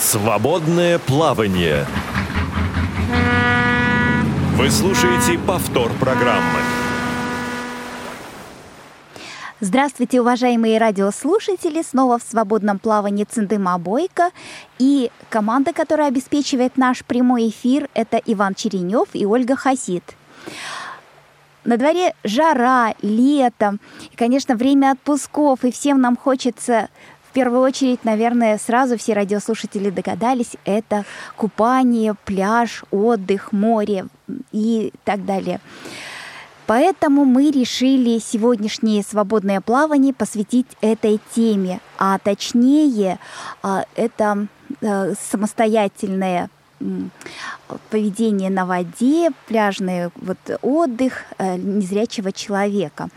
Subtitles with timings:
[0.00, 1.86] Свободное плавание.
[4.56, 6.58] Вы слушаете повтор программы.
[9.60, 11.82] Здравствуйте, уважаемые радиослушатели!
[11.82, 14.30] Снова в свободном плавании Циндыма Бойко.
[14.78, 20.16] И команда, которая обеспечивает наш прямой эфир, это Иван Черенев и Ольга Хасид.
[21.64, 23.76] На дворе жара, лето,
[24.10, 26.88] и, конечно, время отпусков, и всем нам хочется
[27.30, 31.04] в первую очередь, наверное, сразу все радиослушатели догадались, это
[31.36, 34.06] купание, пляж, отдых, море
[34.50, 35.60] и так далее.
[36.66, 43.20] Поэтому мы решили сегодняшнее свободное плавание посвятить этой теме, а точнее
[43.62, 44.48] а, это
[44.80, 46.50] э, самостоятельное
[47.90, 53.08] поведение на воде, пляжный вот отдых э, незрячего человека.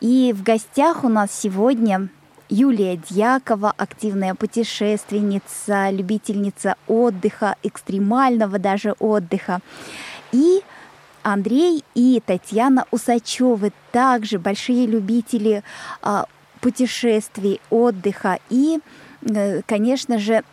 [0.00, 2.08] И в гостях у нас сегодня
[2.52, 9.60] Юлия Дьякова, активная путешественница, любительница отдыха, экстремального даже отдыха.
[10.32, 10.60] И
[11.22, 15.64] Андрей и Татьяна Усачевы, также большие любители
[16.02, 16.26] а,
[16.60, 18.38] путешествий, отдыха.
[18.50, 18.80] И,
[19.22, 20.44] э, конечно же,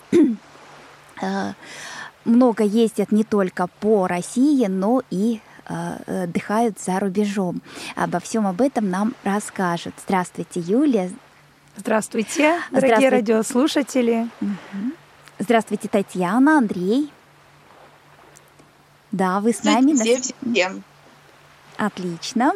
[1.21, 1.53] а,
[2.23, 7.61] много ездят не только по России, но и а, отдыхают за рубежом.
[7.97, 9.95] Обо всем об этом нам расскажет.
[10.05, 11.11] Здравствуйте, Юлия.
[11.79, 13.09] Здравствуйте, дорогие Здравствуйте.
[13.09, 14.27] радиослушатели.
[15.39, 17.09] Здравствуйте, Татьяна, Андрей.
[19.13, 19.93] Да, вы с нами?
[19.93, 20.83] Всем, всем.
[21.77, 22.51] Отлично.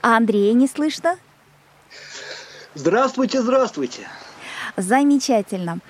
[0.00, 1.18] А Андрея не слышно?
[2.72, 4.08] Здравствуйте, здравствуйте.
[4.78, 5.80] Замечательно.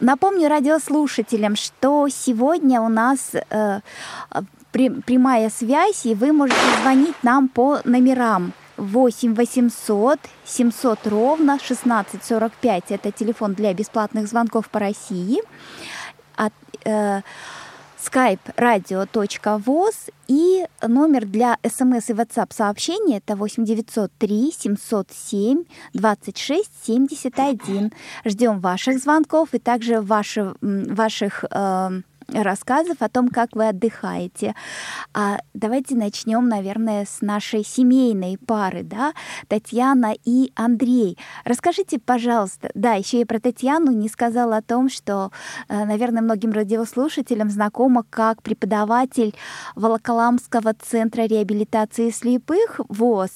[0.00, 3.80] Напомню радиослушателям, что сегодня у нас э,
[4.72, 12.84] прямая связь, и вы можете звонить нам по номерам 8 800 700 ровно 1645.
[12.90, 15.42] Это телефон для бесплатных звонков по России.
[16.36, 16.52] От,
[16.84, 17.20] э,
[17.98, 25.64] skype radio.voz и номер для смс и WhatsApp сообщений это 8 903 707
[25.94, 27.92] 26 71.
[28.24, 32.00] Ждем ваших звонков и также ваши, ваших э,
[32.32, 34.54] рассказов о том, как вы отдыхаете.
[35.14, 39.14] А давайте начнем, наверное, с нашей семейной пары, да,
[39.48, 41.18] Татьяна и Андрей.
[41.44, 45.32] Расскажите, пожалуйста, да, еще я про Татьяну не сказала о том, что,
[45.68, 49.34] э, наверное, многим радиослушателям знакома как преподаватель
[49.74, 53.30] Волоколамского центра реабилитации слепых ВОЗ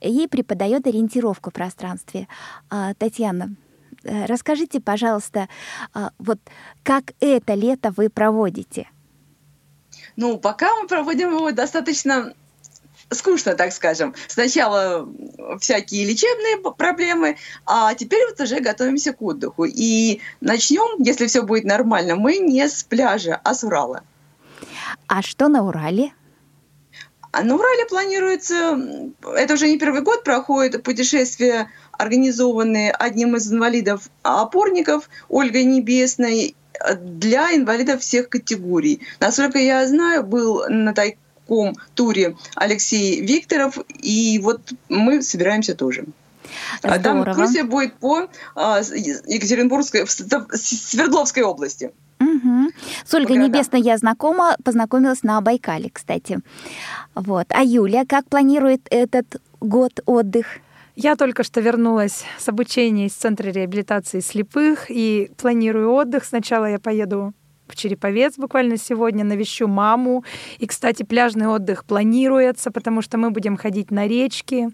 [0.00, 2.28] и преподает ориентировку в пространстве.
[2.70, 3.56] А, Татьяна,
[4.04, 5.48] расскажите, пожалуйста,
[5.94, 6.38] а, вот
[6.82, 8.88] как это лето вы проводите?
[10.16, 12.34] Ну, пока мы проводим его достаточно
[13.10, 14.14] скучно, так скажем.
[14.26, 15.08] Сначала
[15.60, 17.36] всякие лечебные проблемы,
[17.66, 19.64] а теперь вот уже готовимся к отдыху.
[19.64, 24.02] И начнем, если все будет нормально, мы не с пляжа, а с Урала.
[25.06, 26.12] А что на Урале?
[27.30, 28.78] А на Урале планируется,
[29.36, 36.54] это уже не первый год проходит путешествие организованные одним из инвалидов опорников Ольгой Небесной
[37.00, 39.00] для инвалидов всех категорий.
[39.20, 46.06] Насколько я знаю, был на таком туре Алексей Викторов, и вот мы собираемся тоже.
[46.78, 47.02] Здорово.
[47.02, 51.90] Там экскурсия будет по а, Екатеринбургской, Свердловской области.
[52.20, 52.70] Угу.
[53.04, 56.40] С Ольгой Небесной я знакома, познакомилась на Байкале, кстати.
[57.14, 57.46] Вот.
[57.50, 60.46] А Юля, как планирует этот год отдых?
[61.00, 66.24] Я только что вернулась с обучения из Центра реабилитации слепых и планирую отдых.
[66.24, 67.34] Сначала я поеду
[67.68, 70.24] в Череповец буквально сегодня, навещу маму.
[70.58, 74.70] И, кстати, пляжный отдых планируется, потому что мы будем ходить на речки,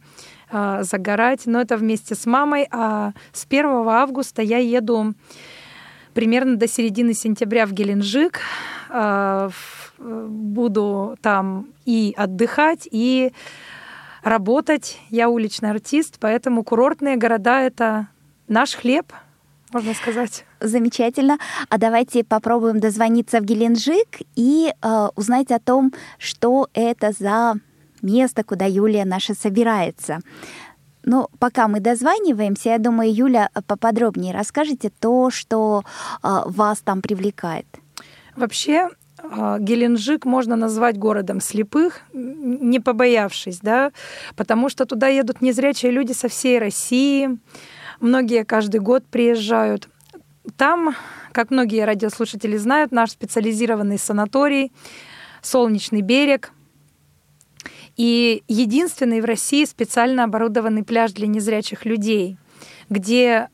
[0.50, 2.68] э, загорать, но это вместе с мамой.
[2.70, 5.12] А с 1 августа я еду
[6.14, 8.40] примерно до середины сентября в Геленджик.
[8.88, 9.50] Э,
[9.98, 13.30] буду там и отдыхать, и
[14.24, 14.98] работать.
[15.10, 18.08] Я уличный артист, поэтому курортные города— это
[18.48, 19.12] наш хлеб,
[19.74, 20.44] можно сказать.
[20.60, 21.38] Замечательно.
[21.68, 27.54] А давайте попробуем дозвониться в Геленджик и э, узнать о том, что это за
[28.00, 30.20] место, куда Юлия наша собирается.
[31.02, 35.82] Но пока мы дозваниваемся, я думаю, Юля поподробнее расскажете то, что
[36.22, 37.66] э, вас там привлекает.
[38.36, 38.88] Вообще,
[39.58, 43.90] Геленджик можно назвать городом слепых, не побоявшись, да,
[44.36, 47.38] потому что туда едут незрячие люди со всей России,
[48.00, 49.88] многие каждый год приезжают.
[50.58, 50.94] Там,
[51.32, 54.72] как многие радиослушатели знают, наш специализированный санаторий,
[55.40, 56.52] Солнечный берег,
[57.96, 62.36] и единственный в России специально оборудованный пляж для незрячих людей,
[62.90, 63.48] где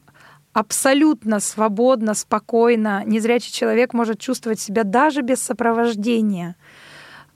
[0.52, 3.02] абсолютно свободно, спокойно.
[3.04, 6.56] Незрячий человек может чувствовать себя даже без сопровождения.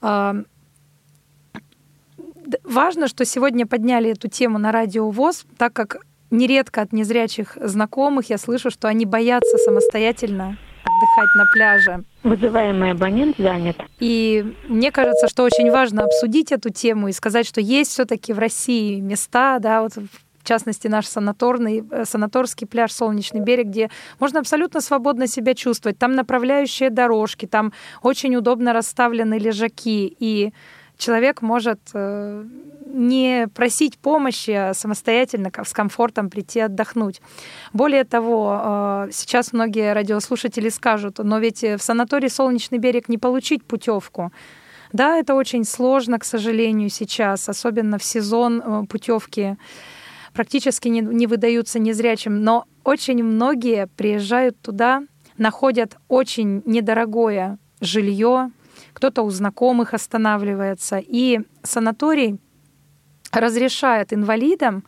[0.01, 0.35] А,
[2.63, 5.97] важно, что сегодня подняли эту тему на радио ВОЗ, так как
[6.29, 12.03] нередко от незрячих знакомых я слышу, что они боятся самостоятельно отдыхать на пляже.
[12.23, 13.77] Вызываемый абонент занят.
[13.99, 18.39] И мне кажется, что очень важно обсудить эту тему и сказать, что есть все-таки в
[18.39, 19.93] России места, да, вот
[20.45, 23.89] в частности наш санаторный, э, санаторский пляж «Солнечный берег», где
[24.19, 25.97] можно абсолютно свободно себя чувствовать.
[25.97, 30.53] Там направляющие дорожки, там очень удобно расставлены лежаки, и
[30.97, 32.45] человек может э,
[32.85, 37.21] не просить помощи, а самостоятельно с комфортом прийти отдохнуть.
[37.73, 43.63] Более того, э, сейчас многие радиослушатели скажут, но ведь в санатории «Солнечный берег» не получить
[43.63, 44.31] путевку.
[44.93, 49.57] Да, это очень сложно, к сожалению, сейчас, особенно в сезон путевки
[50.35, 55.01] практически не, не выдаются незрячим, но очень многие приезжают туда,
[55.37, 58.51] находят очень недорогое жилье,
[58.93, 62.37] кто-то у знакомых останавливается, и санаторий
[63.31, 64.83] разрешает инвалидам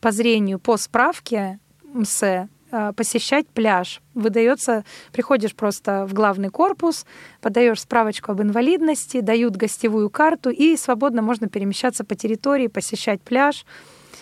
[0.00, 4.00] по зрению по справке МСЭ э, посещать пляж.
[4.14, 7.06] Выдается, приходишь просто в главный корпус,
[7.40, 13.64] подаешь справочку об инвалидности, дают гостевую карту, и свободно можно перемещаться по территории, посещать пляж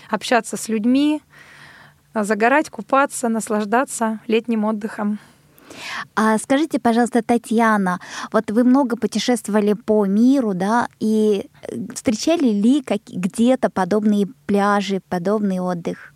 [0.09, 1.23] общаться с людьми,
[2.15, 5.19] загорать, купаться, наслаждаться летним отдыхом.
[6.15, 8.01] А скажите, пожалуйста, Татьяна,
[8.33, 11.51] вот вы много путешествовали по миру, да, и
[11.95, 16.15] встречали ли где-то подобные пляжи, подобный отдых?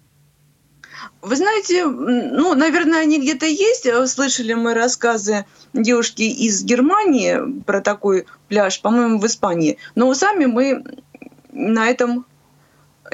[1.23, 3.89] Вы знаете, ну, наверное, они где-то есть.
[4.09, 9.79] Слышали мы рассказы девушки из Германии про такой пляж, по-моему, в Испании.
[9.95, 10.85] Но сами мы
[11.53, 12.27] на этом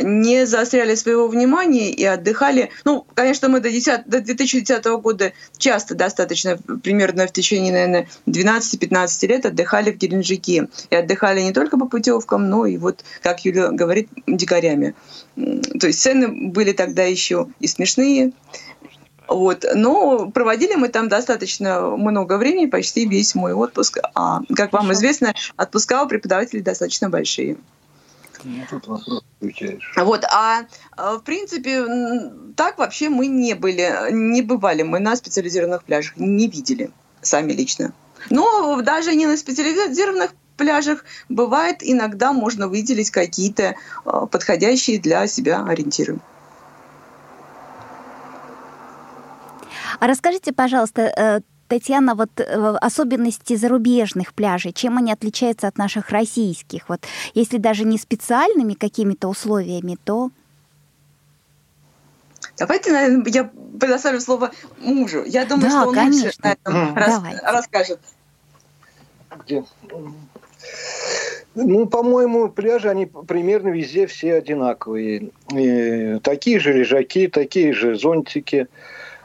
[0.00, 2.70] не заостряли своего внимания и отдыхали.
[2.84, 9.26] Ну, конечно, мы до, 10, до 2010 года часто достаточно, примерно в течение, наверное, 12-15
[9.26, 10.68] лет отдыхали в Геленджике.
[10.90, 14.94] И отдыхали не только по путевкам, но и вот, как Юля говорит, дикарями.
[15.34, 18.32] То есть цены были тогда еще и смешные,
[19.28, 19.64] вот.
[19.74, 23.98] Но проводили мы там достаточно много времени, почти весь мой отпуск.
[24.14, 27.56] А, как вам известно, отпуска у преподавателей достаточно большие.
[28.44, 29.92] Ну, тут вопрос включаешь.
[29.96, 30.66] Вот, а,
[30.96, 31.84] а в принципе,
[32.56, 36.90] так вообще мы не были, не бывали мы на специализированных пляжах, не видели
[37.22, 37.92] сами лично.
[38.30, 45.64] Но даже не на специализированных пляжах бывает иногда можно выделить какие-то а, подходящие для себя
[45.64, 46.18] ориентиры.
[49.98, 56.10] А расскажите, пожалуйста, э, Татьяна, вот э, особенности зарубежных пляжей, чем они отличаются от наших
[56.10, 56.88] российских?
[56.88, 57.00] Вот
[57.34, 60.30] если даже не специальными какими-то условиями, то
[62.58, 65.24] Давайте, наверное, я предоставлю слово мужу.
[65.26, 66.24] Я думаю, да, что он конечно.
[66.24, 68.00] лучше на этом рас, расскажет.
[69.44, 69.64] Где?
[71.54, 75.30] Ну, по-моему, пляжи, они примерно везде все одинаковые.
[75.54, 78.68] И такие же лежаки, такие же зонтики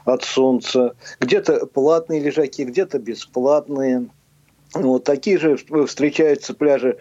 [0.04, 0.94] от солнца.
[1.20, 4.06] Где-то платные лежаки, где-то бесплатные.
[4.74, 5.56] Вот такие же
[5.86, 6.96] встречаются пляжи,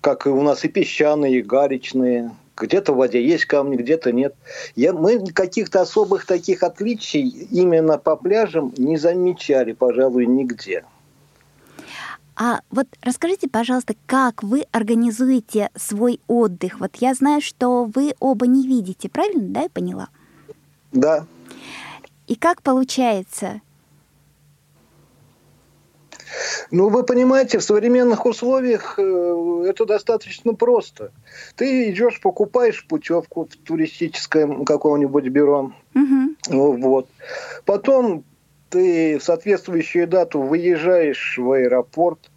[0.00, 2.30] как у нас и песчаные, и галечные.
[2.56, 4.34] Где-то в воде есть камни, где-то нет.
[4.76, 10.84] Я, мы каких-то особых таких отличий именно по пляжам не замечали, пожалуй, нигде.
[12.36, 16.80] А вот расскажите, пожалуйста, как вы организуете свой отдых?
[16.80, 20.08] Вот я знаю, что вы оба не видите, правильно, да, я поняла?
[20.92, 21.26] Да.
[22.30, 23.60] И как получается?
[26.70, 31.10] Ну, вы понимаете, в современных условиях э, это достаточно просто.
[31.56, 35.72] Ты идешь, покупаешь путевку в туристическое какого-нибудь бюро.
[35.96, 36.76] Угу.
[36.78, 37.08] Вот.
[37.64, 38.22] Потом
[38.68, 42.30] ты в соответствующую дату выезжаешь в аэропорт.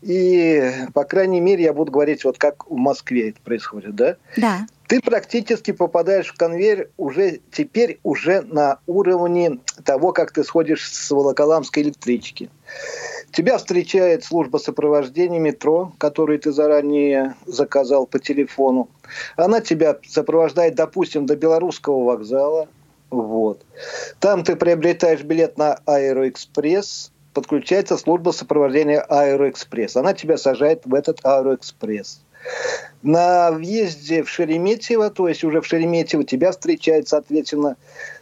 [0.00, 0.62] И,
[0.94, 4.16] по крайней мере, я буду говорить, вот как в Москве это происходит, да?
[4.36, 10.90] Да ты практически попадаешь в конвейер уже теперь уже на уровне того, как ты сходишь
[10.90, 12.50] с Волоколамской электрички.
[13.30, 18.88] Тебя встречает служба сопровождения метро, которую ты заранее заказал по телефону.
[19.36, 22.66] Она тебя сопровождает, допустим, до Белорусского вокзала.
[23.10, 23.64] Вот.
[24.18, 29.94] Там ты приобретаешь билет на Аэроэкспресс, подключается служба сопровождения Аэроэкспресс.
[29.94, 32.22] Она тебя сажает в этот Аэроэкспресс.
[33.02, 37.76] На въезде в Шереметьево, то есть уже в Шереметьево, тебя встречает, соответственно,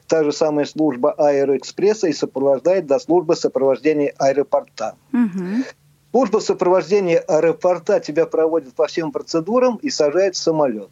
[0.07, 4.95] та же самая служба Аэроэкспресса и сопровождает до службы сопровождения аэропорта.
[5.13, 5.65] Угу.
[6.13, 10.91] Служба сопровождения аэропорта тебя проводит по всем процедурам и сажает в самолет.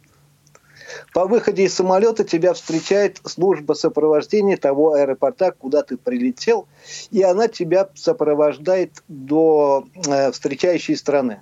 [1.13, 6.67] По выходе из самолета тебя встречает служба сопровождения того аэропорта, куда ты прилетел,
[7.11, 11.39] и она тебя сопровождает до э, встречающей страны.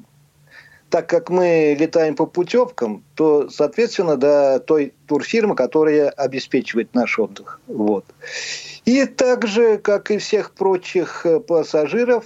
[0.89, 7.59] Так как мы летаем по путевкам, то, соответственно, до той турфирмы, которая обеспечивает наш отдых.
[7.67, 8.05] Вот.
[8.85, 12.25] И также, как и всех прочих э, пассажиров,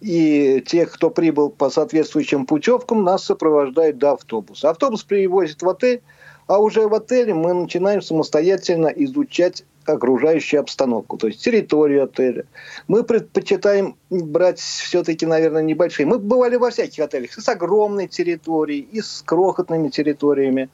[0.00, 4.70] и тех, кто прибыл по соответствующим путевкам, нас сопровождают до автобуса.
[4.70, 6.02] Автобус привозит в отель,
[6.46, 12.44] а уже в отеле мы начинаем самостоятельно изучать окружающую обстановку, то есть территорию отеля.
[12.88, 16.06] Мы предпочитаем брать все-таки, наверное, небольшие.
[16.06, 20.68] Мы бывали во всяких отелях, и с огромной территорией, и с крохотными территориями.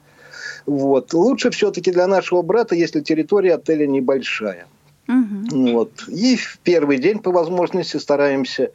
[0.65, 1.13] Вот.
[1.13, 4.67] Лучше все-таки для нашего брата, если территория отеля небольшая.
[5.07, 5.71] Угу.
[5.71, 6.07] Вот.
[6.07, 8.71] И в первый день по возможности стараемся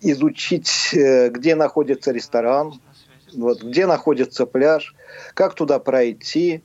[0.00, 2.80] изучить, э, где находится ресторан,
[3.32, 4.94] вот, где находится пляж,
[5.34, 6.62] как туда пройти.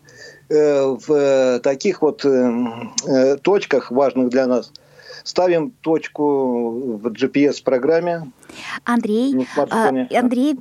[0.50, 4.72] Э, в таких вот э, точках, важных для нас,
[5.26, 8.32] ставим точку в GPS-программе.
[8.86, 10.58] Андрей, а, Андрей,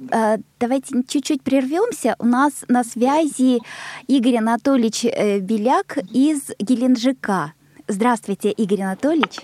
[0.59, 2.17] давайте чуть-чуть прервемся.
[2.19, 3.61] У нас на связи
[4.09, 7.53] Игорь Анатольевич Беляк из Геленджика.
[7.87, 9.43] Здравствуйте, Игорь Анатольевич.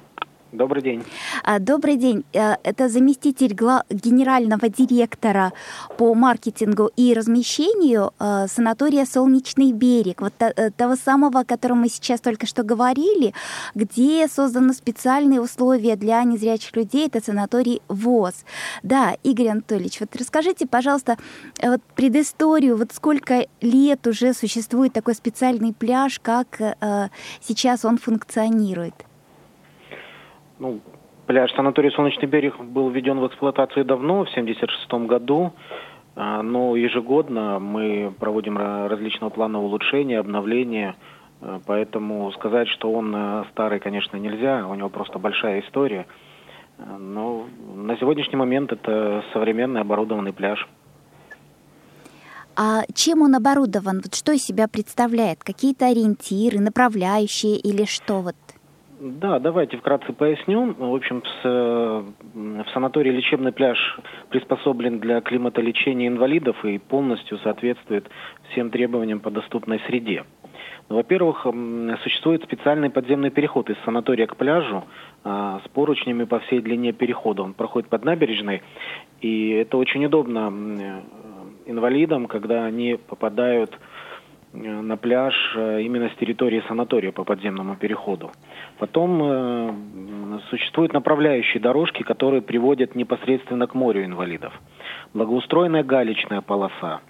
[0.52, 1.02] Добрый день.
[1.44, 2.24] А, добрый день.
[2.34, 3.54] Э, это заместитель
[3.88, 5.54] генерального директора
[5.96, 11.88] по маркетингу и размещению э, санатория «Солнечный берег», вот э, того самого, о котором мы
[11.88, 13.32] сейчас только что говорили,
[13.74, 18.44] где созданы специальные условия для незрячих людей, это санаторий ВОЗ.
[18.82, 21.16] Да, Игорь Анатольевич, вот расскажите, пожалуйста,
[21.62, 26.76] вот предысторию, вот сколько лет уже существует такой специальный пляж, как
[27.40, 28.94] сейчас он функционирует?
[30.62, 30.78] Ну,
[31.26, 35.52] пляж санаторий «Солнечный берег» был введен в эксплуатацию давно, в 1976 году.
[36.14, 40.94] А, но ежегодно мы проводим различного плана улучшения, обновления.
[41.40, 44.64] А, поэтому сказать, что он э, старый, конечно, нельзя.
[44.68, 46.06] У него просто большая история.
[46.78, 50.68] А, но на сегодняшний момент это современный оборудованный пляж.
[52.54, 54.00] А чем он оборудован?
[54.04, 55.42] Вот что из себя представляет?
[55.42, 58.36] Какие-то ориентиры, направляющие или что вот?
[59.04, 60.76] Да, давайте вкратце поясню.
[60.78, 68.08] В общем, с, в санатории лечебный пляж приспособлен для климатолечения инвалидов и полностью соответствует
[68.50, 70.22] всем требованиям по доступной среде.
[70.88, 71.48] Ну, во-первых,
[72.04, 74.84] существует специальный подземный переход из санатория к пляжу
[75.24, 77.42] а, с поручнями по всей длине перехода.
[77.42, 78.62] Он проходит под набережной,
[79.20, 81.02] и это очень удобно
[81.66, 83.91] инвалидам, когда они попадают Э,
[84.52, 88.30] на пляж э, именно с территории санатория по подземному переходу.
[88.78, 94.52] Потом э, существуют направляющие дорожки, которые приводят непосредственно к морю инвалидов.
[95.14, 97.00] Благоустроенная галечная полоса.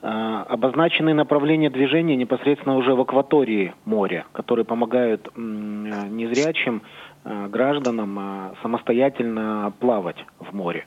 [0.00, 6.82] Э, обозначенные направления движения непосредственно уже в акватории моря, которые помогают э, незрячим
[7.24, 10.86] э, гражданам э, самостоятельно плавать в море.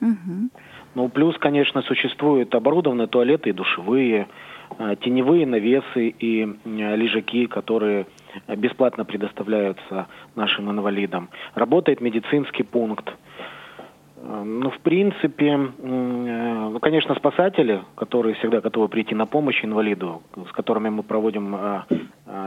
[0.00, 0.50] Угу.
[0.96, 4.51] Ну, плюс, конечно, существуют оборудованные туалеты и душевые, Э,
[5.00, 8.06] теневые навесы и э, лежаки, которые
[8.56, 11.28] бесплатно предоставляются нашим инвалидам.
[11.54, 13.08] Работает медицинский пункт.
[14.16, 20.52] Э, ну, в принципе, ну, конечно, спасатели, которые всегда готовы прийти на помощь инвалиду, с
[20.52, 21.56] которыми мы проводим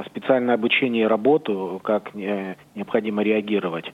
[0.08, 3.92] специальное обучение и работу, как необходимо реагировать.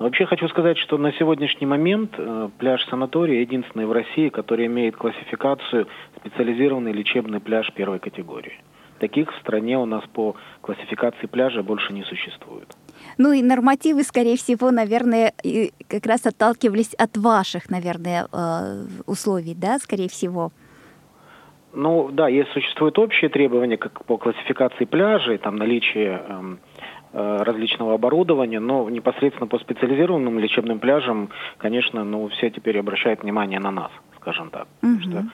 [0.00, 4.96] Вообще хочу сказать, что на сегодняшний момент э, пляж санатория единственный в России, который имеет
[4.96, 8.54] классификацию специализированный лечебный пляж первой категории.
[8.98, 12.74] Таких в стране у нас по классификации пляжа больше не существует.
[13.18, 15.34] Ну и нормативы, скорее всего, наверное,
[15.86, 20.50] как раз отталкивались от ваших, наверное, э, условий, да, скорее всего.
[21.74, 26.58] Ну да, есть существуют общие требования как по классификации пляжей, там наличие эм,
[27.12, 33.70] различного оборудования, но непосредственно по специализированным лечебным пляжам, конечно, ну, все теперь обращают внимание на
[33.70, 33.90] нас,
[34.20, 34.68] скажем так.
[34.82, 34.92] Угу.
[34.92, 35.24] Потому что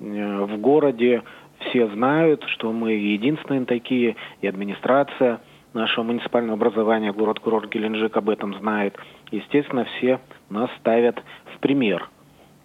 [0.00, 1.22] э, в городе
[1.60, 5.40] все знают, что мы единственные такие, и администрация
[5.72, 8.96] нашего муниципального образования, город-курорт Геленджик об этом знает.
[9.30, 11.20] Естественно, все нас ставят
[11.54, 12.08] в пример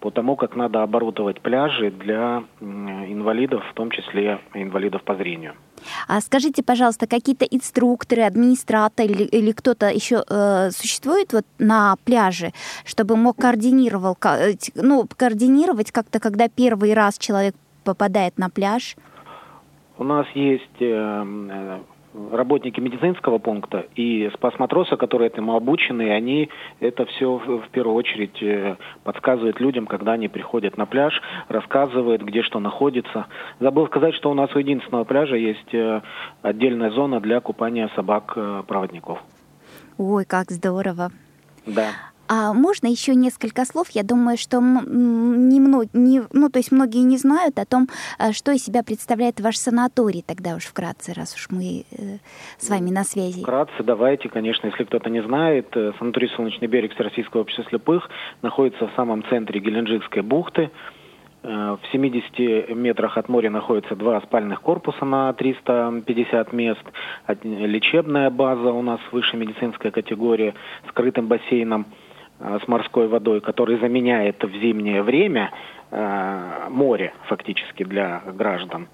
[0.00, 5.54] по тому, как надо оборудовать пляжи для инвалидов, в том числе инвалидов по зрению.
[6.08, 12.52] А скажите, пожалуйста, какие-то инструкторы, администраторы или, или кто-то еще э, существует вот на пляже,
[12.84, 14.16] чтобы мог координировал,
[14.74, 17.54] ну, координировать как-то, когда первый раз человек
[17.84, 18.96] попадает на пляж?
[19.98, 21.78] У нас есть э, э
[22.14, 26.50] работники медицинского пункта и спас-матросы, которые этому обучены, они
[26.80, 32.42] это все в первую очередь э, подсказывают людям, когда они приходят на пляж, рассказывают, где
[32.42, 33.26] что находится.
[33.60, 36.02] Забыл сказать, что у нас у единственного пляжа есть э,
[36.42, 39.18] отдельная зона для купания собак-проводников.
[39.98, 41.10] Ой, как здорово.
[41.66, 41.90] Да.
[42.32, 43.90] А можно еще несколько слов?
[43.90, 47.88] Я думаю, что не, не, ну, то есть многие не знают о том,
[48.20, 52.18] э, что из себя представляет ваш санаторий, тогда уж вкратце, раз уж мы э,
[52.56, 53.42] с вами на связи.
[53.42, 58.08] Вкратце, давайте, конечно, если кто-то не знает, э, санаторий «Солнечный берег» Всероссийского общества слепых
[58.42, 60.70] находится в самом центре Геленджикской бухты.
[61.42, 66.82] В 70 метрах от моря находятся два спальных корпуса на 350 мест,
[67.42, 70.54] лечебная база у нас высшая медицинская категория
[70.86, 71.86] с крытым бассейном–
[72.40, 75.52] с морской водой, который заменяет в зимнее время
[75.90, 78.88] э, море фактически для граждан.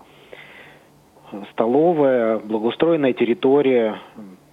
[1.53, 4.01] Столовая, благоустроенная территория,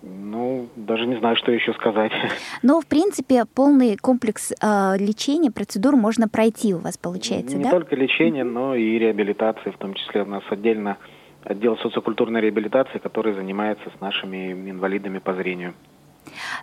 [0.01, 2.11] ну, даже не знаю, что еще сказать.
[2.61, 7.69] Но, в принципе, полный комплекс э, лечения, процедур можно пройти у вас, получается, не да?
[7.69, 10.97] Не только лечение, но и реабилитации, в том числе у нас отдельно
[11.43, 15.73] отдел социокультурной реабилитации, который занимается с нашими инвалидами по зрению.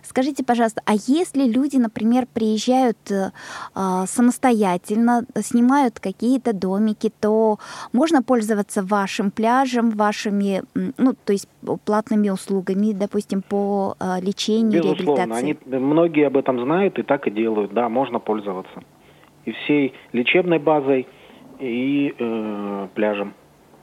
[0.03, 3.31] Скажите, пожалуйста, а если люди, например, приезжают э,
[3.73, 7.57] а, самостоятельно, снимают какие-то домики, то
[7.93, 10.63] можно пользоваться вашим пляжем, вашими,
[10.97, 11.47] ну, то есть
[11.85, 15.57] платными услугами, допустим, по э, лечению, Безусловно, реабилитации?
[15.65, 17.73] Они, многие об этом знают и так и делают.
[17.73, 18.83] Да, можно пользоваться.
[19.45, 21.07] И всей лечебной базой,
[21.59, 23.33] и э, пляжем.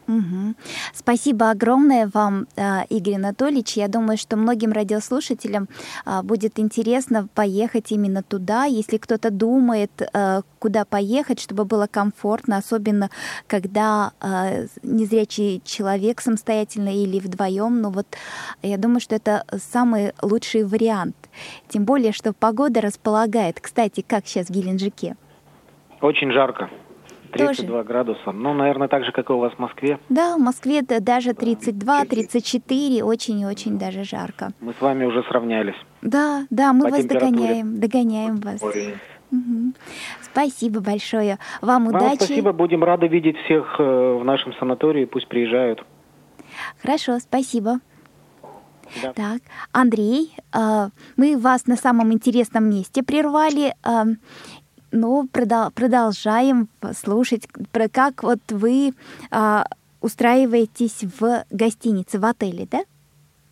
[0.09, 0.55] Угу.
[0.95, 3.77] Спасибо огромное вам, э, Игорь Анатольевич.
[3.77, 5.69] Я думаю, что многим радиослушателям
[6.07, 8.65] э, будет интересно поехать именно туда.
[8.65, 13.11] Если кто-то думает, э, куда поехать, чтобы было комфортно, особенно
[13.47, 14.13] когда
[14.83, 18.07] незрячий человек самостоятельно или вдвоем, ну вот
[18.63, 21.17] я думаю, что это самый лучший вариант.
[21.69, 23.61] Тем более, что погода располагает.
[23.61, 25.17] Кстати, как сейчас в Геленджике?
[26.01, 26.71] Очень жарко.
[27.33, 27.89] 32 Тоже.
[27.89, 28.33] градуса.
[28.33, 29.99] Ну, наверное, так же, как и у вас в Москве.
[30.09, 34.51] Да, в Москве даже 32-34, очень и очень даже жарко.
[34.61, 35.77] Мы с вами уже сравнялись.
[36.03, 38.63] Да, да, мы По вас догоняем, догоняем вас.
[38.63, 39.73] Угу.
[40.23, 41.39] Спасибо большое.
[41.61, 42.25] Вам, Вам удачи.
[42.25, 45.85] Спасибо, будем рады видеть всех э, в нашем санатории, пусть приезжают.
[46.83, 47.81] Хорошо, спасибо.
[49.03, 49.13] Да.
[49.13, 53.75] Так, Андрей, э, мы вас на самом интересном месте прервали.
[53.85, 54.05] Э,
[54.91, 58.95] ну, продолжаем слушать, про как вот вы
[59.31, 59.67] а,
[60.01, 62.85] устраиваетесь в гостинице, в отеле, да?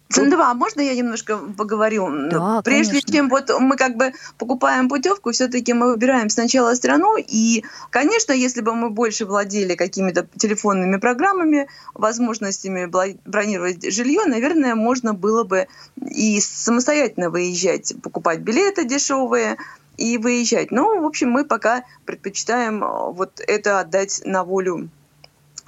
[0.08, 2.08] Цендова, а можно я немножко поговорю?
[2.30, 3.12] Да, Прежде конечно.
[3.12, 8.60] чем вот мы как бы покупаем путевку, все-таки мы выбираем сначала страну, и, конечно, если
[8.60, 12.88] бы мы больше владели какими-то телефонными программами, возможностями
[13.24, 15.66] бронировать жилье, наверное, можно было бы
[16.00, 19.56] и самостоятельно выезжать, покупать билеты дешевые,
[19.96, 20.70] и выезжать.
[20.70, 24.88] Но, в общем, мы пока предпочитаем э, вот это отдать на волю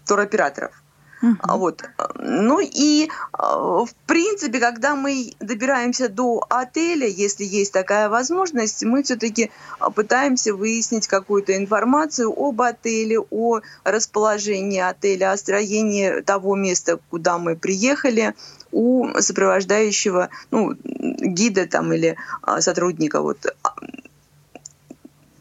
[0.07, 0.73] туроператоров.
[1.21, 1.59] Uh-huh.
[1.59, 1.83] Вот.
[2.15, 9.03] Ну и, э, в принципе, когда мы добираемся до отеля, если есть такая возможность, мы
[9.03, 9.51] все-таки
[9.95, 17.57] пытаемся выяснить какую-то информацию об отеле, о расположении отеля, о строении того места, куда мы
[17.57, 18.35] приехали,
[18.71, 23.39] у сопровождающего ну, гида там или а, сотрудника вот,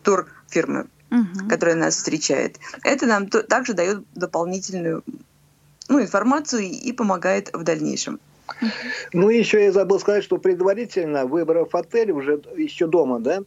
[0.07, 1.49] турфирмы, угу.
[1.49, 2.59] которая нас встречает.
[2.83, 5.03] Это нам также дает дополнительную
[5.89, 8.21] ну, информацию и помогает в дальнейшем.
[9.11, 13.41] Ну, еще я забыл сказать, что предварительно, выбрав отель уже еще дома, да,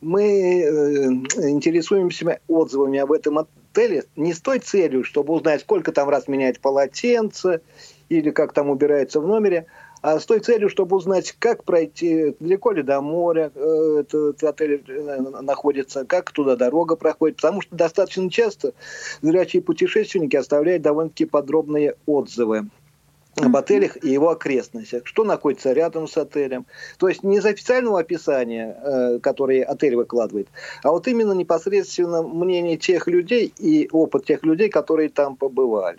[0.00, 1.10] мы э,
[1.50, 6.60] интересуемся отзывами об этом отеле не с той целью, чтобы узнать, сколько там раз меняет
[6.60, 7.60] полотенце
[8.08, 9.66] или как там убирается в номере,
[10.02, 14.84] а с той целью, чтобы узнать, как пройти, далеко ли до моря э, этот отель
[14.86, 18.74] э, находится, как туда дорога проходит, потому что достаточно часто
[19.22, 22.68] зрячие путешественники оставляют довольно-таки подробные отзывы
[23.36, 26.66] об отелях и его окрестностях, что находится рядом с отелем.
[26.98, 30.48] То есть не из официального описания, э, которое отель выкладывает,
[30.82, 35.98] а вот именно непосредственно мнение тех людей и опыт тех людей, которые там побывали.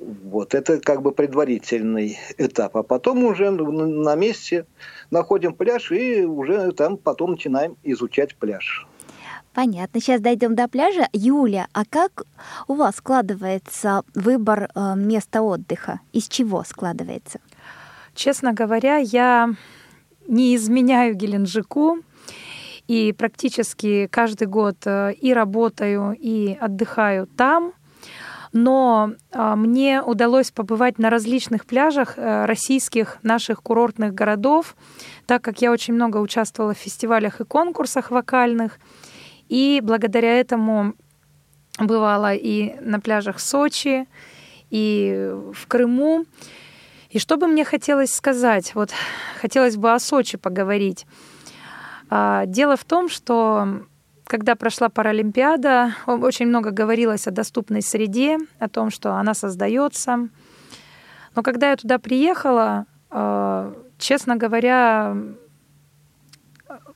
[0.00, 2.76] Вот это как бы предварительный этап.
[2.76, 4.66] А потом уже на месте
[5.10, 8.86] находим пляж и уже там потом начинаем изучать пляж.
[9.54, 10.00] Понятно.
[10.00, 11.08] Сейчас дойдем до пляжа.
[11.12, 12.24] Юля, а как
[12.68, 16.00] у вас складывается выбор э, места отдыха?
[16.12, 17.40] Из чего складывается?
[18.14, 19.54] Честно говоря, я
[20.28, 22.00] не изменяю Геленджику
[22.86, 27.72] и практически каждый год э, и работаю, и отдыхаю там–
[28.52, 34.76] но а, мне удалось побывать на различных пляжах э, российских наших курортных городов,
[35.26, 38.78] так как я очень много участвовала в фестивалях и конкурсах вокальных,
[39.48, 40.94] и благодаря этому
[41.78, 44.06] бывала и на пляжах Сочи,
[44.70, 46.24] и в Крыму.
[47.10, 48.74] И что бы мне хотелось сказать?
[48.74, 48.90] Вот
[49.40, 51.06] хотелось бы о Сочи поговорить.
[52.08, 53.82] А, дело в том, что
[54.26, 60.28] когда прошла Паралимпиада, очень много говорилось о доступной среде, о том, что она создается.
[61.34, 65.16] Но когда я туда приехала, а, честно говоря,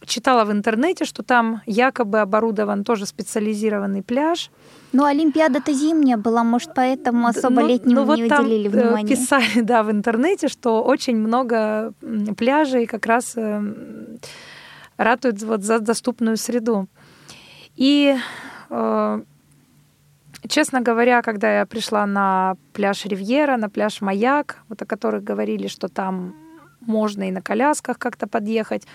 [0.06, 4.50] читала в интернете, что там якобы оборудован тоже специализированный пляж.
[4.92, 9.08] Ну, Олимпиада-то зимняя была, может, поэтому особо ну, летним ну, вот не уделили э, внимания.
[9.08, 11.92] Писали, да, в интернете, что очень много
[12.36, 13.62] пляжей как раз э,
[14.96, 16.88] ратуют вот за доступную среду.
[17.76, 18.16] И,
[18.70, 19.20] э,
[20.48, 25.68] честно говоря, когда я пришла на пляж Ривьера, на пляж Маяк, вот о которых говорили,
[25.68, 26.34] что там
[26.80, 28.86] можно и на колясках как-то подъехать,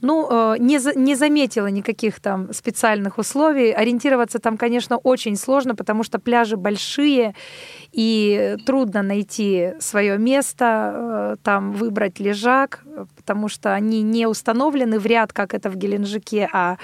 [0.00, 3.72] ну, э, не, не заметила никаких там специальных условий.
[3.72, 7.34] Ориентироваться там, конечно, очень сложно, потому что пляжи большие,
[7.92, 12.84] и трудно найти свое место, э, там выбрать лежак,
[13.16, 16.76] потому что они не установлены в ряд, как это в Геленджике, а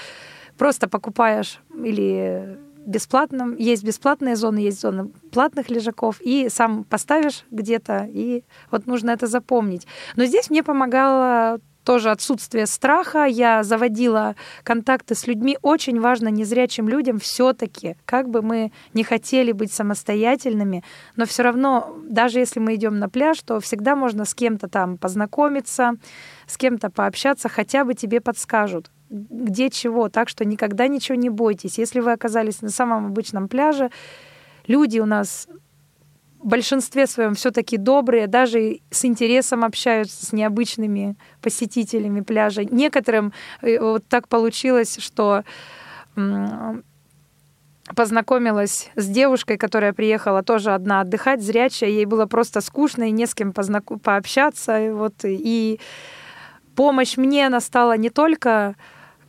[0.63, 3.57] просто покупаешь или бесплатном.
[3.57, 9.27] Есть бесплатные зоны, есть зоны платных лежаков, и сам поставишь где-то, и вот нужно это
[9.27, 9.89] запомнить.
[10.15, 13.25] Но здесь мне помогало тоже отсутствие страха.
[13.25, 15.59] Я заводила контакты с людьми.
[15.63, 20.85] Очень важно незрячим людям все-таки, как бы мы не хотели быть самостоятельными,
[21.17, 24.97] но все равно, даже если мы идем на пляж, то всегда можно с кем-то там
[24.97, 25.95] познакомиться,
[26.47, 31.79] с кем-то пообщаться, хотя бы тебе подскажут где чего, так что никогда ничего не бойтесь.
[31.79, 33.91] Если вы оказались на самом обычном пляже,
[34.67, 35.47] люди у нас
[36.41, 42.65] в большинстве своем все-таки добрые, даже с интересом общаются с необычными посетителями пляжа.
[42.65, 45.45] Некоторым э, вот так получилось, что
[47.97, 51.91] познакомилась с девушкой, которая приехала тоже одна отдыхать, зрячая.
[51.91, 53.85] Ей было просто скучно и не с кем познак...
[54.03, 54.79] пообщаться.
[54.79, 55.81] И, вот, и
[56.77, 58.77] помощь мне она стала не только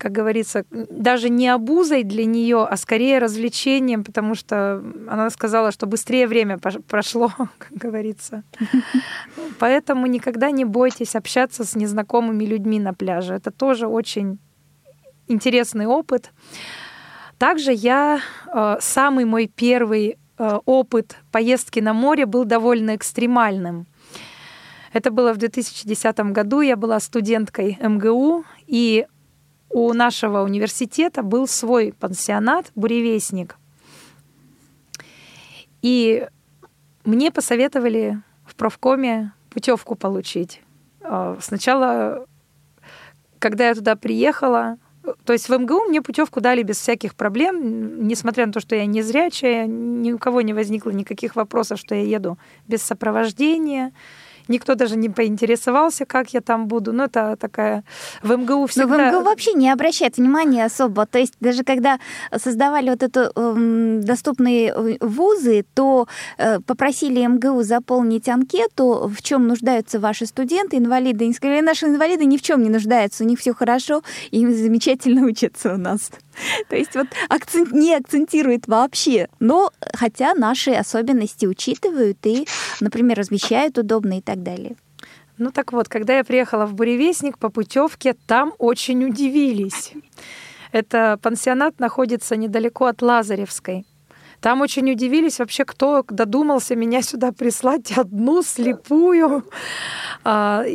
[0.03, 5.85] как говорится, даже не обузой для нее, а скорее развлечением, потому что она сказала, что
[5.87, 8.43] быстрее время прошло, как говорится.
[9.59, 13.33] Поэтому никогда не бойтесь общаться с незнакомыми людьми на пляже.
[13.33, 14.39] Это тоже очень
[15.29, 16.31] интересный опыт.
[17.37, 18.19] Также я
[18.53, 23.87] э, самый мой первый э, опыт поездки на море был довольно экстремальным.
[24.91, 26.59] Это было в 2010 году.
[26.59, 29.05] Я была студенткой МГУ, и
[29.73, 33.57] у нашего университета был свой пансионат «Буревестник».
[35.81, 36.27] И
[37.03, 40.61] мне посоветовали в профкоме путевку получить.
[41.01, 42.25] А, сначала,
[43.39, 44.77] когда я туда приехала,
[45.25, 48.85] то есть в МГУ мне путевку дали без всяких проблем, несмотря на то, что я
[48.85, 53.91] не зрячая, ни у кого не возникло никаких вопросов, что я еду без сопровождения.
[54.47, 56.93] Никто даже не поинтересовался, как я там буду.
[56.93, 57.83] Ну, это такая...
[58.21, 58.97] В МГУ всегда...
[58.97, 61.05] Но в МГУ вообще не обращает внимания особо.
[61.05, 61.99] То есть даже когда
[62.35, 69.99] создавали вот это э, доступные вузы, то э, попросили МГУ заполнить анкету, в чем нуждаются
[69.99, 71.25] ваши студенты, инвалиды.
[71.25, 74.01] Они сказали, наши инвалиды ни в чем не нуждаются, у них все хорошо,
[74.31, 76.11] им замечательно учатся у нас.
[76.69, 82.47] То есть вот акцент не акцентирует вообще, но хотя наши особенности учитывают и,
[82.79, 84.75] например, размещают удобно и так далее.
[85.37, 89.93] Ну так вот, когда я приехала в Буревестник по путевке, там очень удивились.
[90.71, 93.85] Это пансионат находится недалеко от Лазаревской.
[94.41, 99.43] Там очень удивились вообще, кто додумался меня сюда прислать одну слепую.
[100.23, 100.65] А,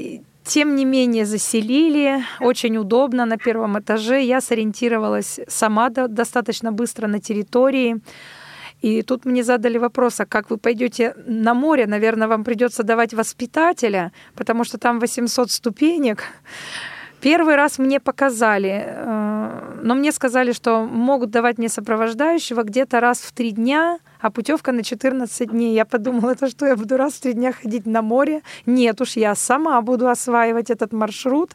[0.45, 4.23] тем не менее заселили, очень удобно на первом этаже.
[4.23, 8.01] Я сориентировалась сама достаточно быстро на территории.
[8.81, 11.87] И тут мне задали вопрос, а как вы пойдете на море?
[11.87, 16.25] Наверное, вам придется давать воспитателя, потому что там 800 ступенек.
[17.21, 23.19] Первый раз мне показали, э, но мне сказали, что могут давать мне сопровождающего где-то раз
[23.19, 25.75] в три дня, а путевка на 14 дней.
[25.75, 28.43] Я подумала, это что, я буду раз в три дня ходить на море?
[28.67, 31.51] Нет уж, я сама буду осваивать этот маршрут.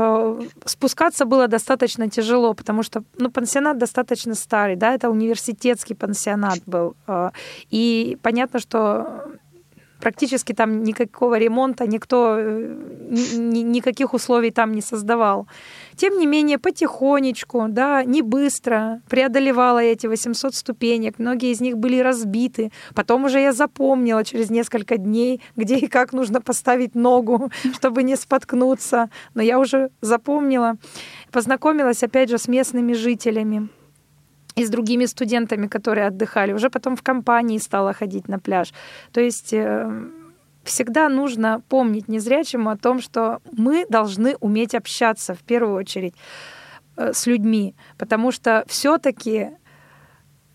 [0.00, 6.60] Э, спускаться было достаточно тяжело, потому что ну, пансионат достаточно старый, да, это университетский пансионат
[6.66, 6.94] был.
[7.06, 7.30] Э,
[7.72, 9.06] и понятно, что
[10.00, 12.74] практически там никакого ремонта никто, э,
[13.36, 15.46] ни, никаких условий там не создавал.
[16.00, 21.18] Тем не менее, потихонечку, да, не быстро преодолевала эти 800 ступенек.
[21.18, 22.72] Многие из них были разбиты.
[22.94, 28.16] Потом уже я запомнила через несколько дней, где и как нужно поставить ногу, чтобы не
[28.16, 29.10] споткнуться.
[29.34, 30.76] Но я уже запомнила.
[31.30, 33.68] Познакомилась, опять же, с местными жителями
[34.56, 36.54] и с другими студентами, которые отдыхали.
[36.54, 38.72] Уже потом в компании стала ходить на пляж.
[39.12, 40.10] То есть э,
[40.64, 46.14] всегда нужно помнить незрячему о том, что мы должны уметь общаться в первую очередь
[46.96, 49.50] э, с людьми, потому что все-таки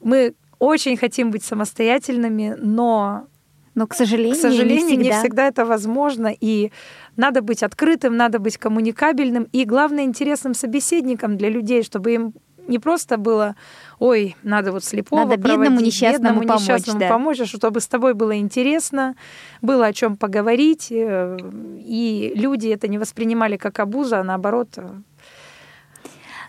[0.02, 3.28] мы очень хотим быть самостоятельными, но
[3.76, 5.04] но, к сожалению, к сожалению, не всегда.
[5.04, 6.34] не всегда это возможно.
[6.40, 6.72] И
[7.18, 12.34] надо быть открытым, надо быть коммуникабельным и, главное, интересным собеседником для людей, чтобы им
[12.68, 13.56] не просто было,
[14.00, 17.10] ой, надо вот слепого надо бедному проводить, несчастному, бедному помочь, несчастному да.
[17.10, 19.16] помочь, а чтобы с тобой было интересно,
[19.62, 21.38] было о чем поговорить, э,
[21.80, 24.90] и люди это не воспринимали как обуза, а наоборот э,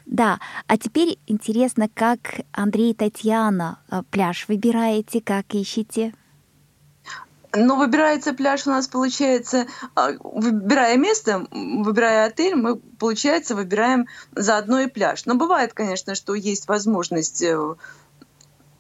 [0.06, 6.12] Да, а теперь интересно, как Андрей и Татьяна э, пляж выбираете, как ищете?
[7.56, 14.80] Но выбирается пляж у нас, получается, а, выбирая место, выбирая отель, мы, получается, выбираем заодно
[14.80, 15.24] и пляж.
[15.24, 17.74] Но бывает, конечно, что есть возможность э,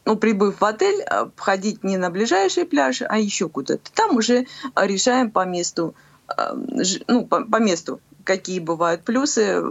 [0.04, 3.90] ну, прибыв в отель, э, ходить не на ближайший пляж, а еще куда-то.
[3.94, 5.94] Там уже решаем по месту,
[7.08, 9.62] ну, по, по месту, какие бывают плюсы.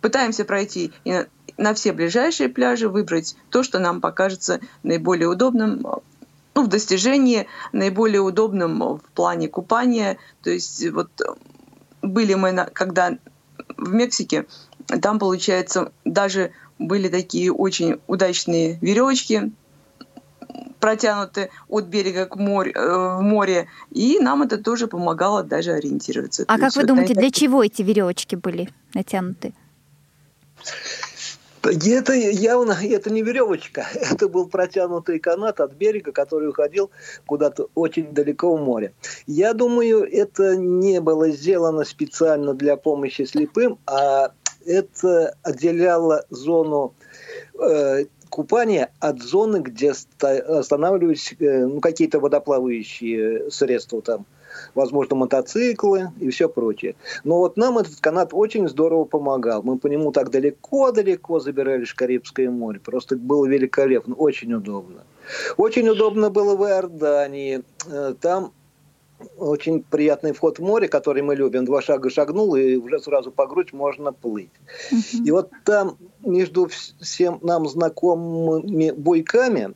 [0.00, 1.26] Пытаемся пройти и на,
[1.58, 5.84] на все ближайшие пляжи, выбрать то, что нам покажется наиболее удобным
[6.54, 10.18] ну, в достижении наиболее удобным в плане купания.
[10.42, 11.10] То есть вот
[12.02, 13.18] были мы, на, когда
[13.76, 14.46] в Мексике,
[15.02, 19.52] там, получается, даже были такие очень удачные веревочки,
[20.80, 26.44] протянуты от берега к морю, э, в море, и нам это тоже помогало даже ориентироваться.
[26.46, 29.54] А То как есть вы вот думаете, на для чего эти веревочки были натянуты?
[31.64, 36.90] Это явно это не веревочка, это был протянутый канат от берега, который уходил
[37.26, 38.92] куда-то очень далеко в море.
[39.26, 44.32] Я думаю, это не было сделано специально для помощи слепым, а
[44.66, 46.94] это отделяло зону
[47.58, 54.26] э, купания от зоны, где ста- останавливались э, ну, какие-то водоплавающие средства там
[54.74, 56.94] возможно, мотоциклы и все прочее.
[57.24, 59.62] Но вот нам этот канат очень здорово помогал.
[59.62, 62.80] Мы по нему так далеко-далеко забирались в Карибское море.
[62.80, 65.02] Просто было великолепно, очень удобно.
[65.56, 67.62] Очень удобно было в Иордании.
[67.86, 68.52] Э, Там
[69.36, 71.64] очень приятный вход в море, который мы любим.
[71.64, 74.50] Два шага шагнул, и уже сразу по грудь можно плыть.
[75.12, 76.68] И вот там между
[77.00, 79.74] всем нам знакомыми буйками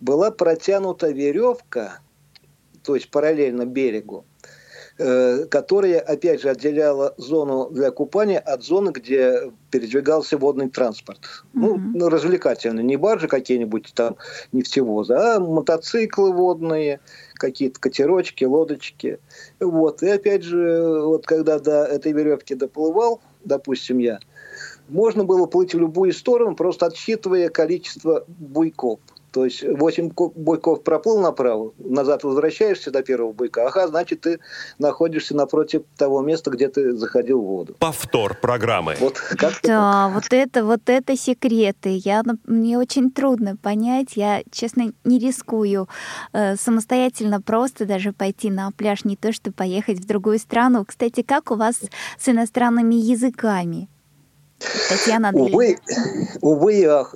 [0.00, 2.00] была протянута веревка,
[2.82, 4.24] то есть параллельно берегу,
[5.50, 11.20] которая, опять же, отделяла зону для купания от зоны, где передвигался водный транспорт.
[11.54, 11.92] Ну, Мгм.
[11.94, 12.82] ну, развлекательный.
[12.82, 14.16] Не баржи какие-нибудь там,
[14.52, 17.00] нефтевозы, а мотоциклы водные,
[17.34, 19.18] какие-то катерочки, лодочки.
[19.58, 20.02] Вот.
[20.02, 24.18] И опять же, вот когда до этой веревки доплывал, допустим, я,
[24.88, 29.00] можно было плыть в любую сторону, просто отсчитывая количество буйков.
[29.32, 34.40] То есть 8 буйков проплыл направо, назад возвращаешься до первого буйка, ага, значит, ты
[34.78, 37.76] находишься напротив того места, где ты заходил в воду.
[37.78, 38.96] Повтор программы.
[39.00, 42.00] Вот как Да, вот это, вот это секреты.
[42.04, 44.16] Я, нап- мне очень трудно понять.
[44.16, 45.88] Я, честно, не рискую
[46.32, 50.84] э, самостоятельно просто даже пойти на пляж, не то что поехать в другую страну.
[50.84, 51.76] Кстати, как у вас
[52.18, 53.88] с иностранными языками?
[54.88, 55.54] Татьяна Андреевна.
[55.54, 55.78] Увы,
[56.40, 57.14] увы ах,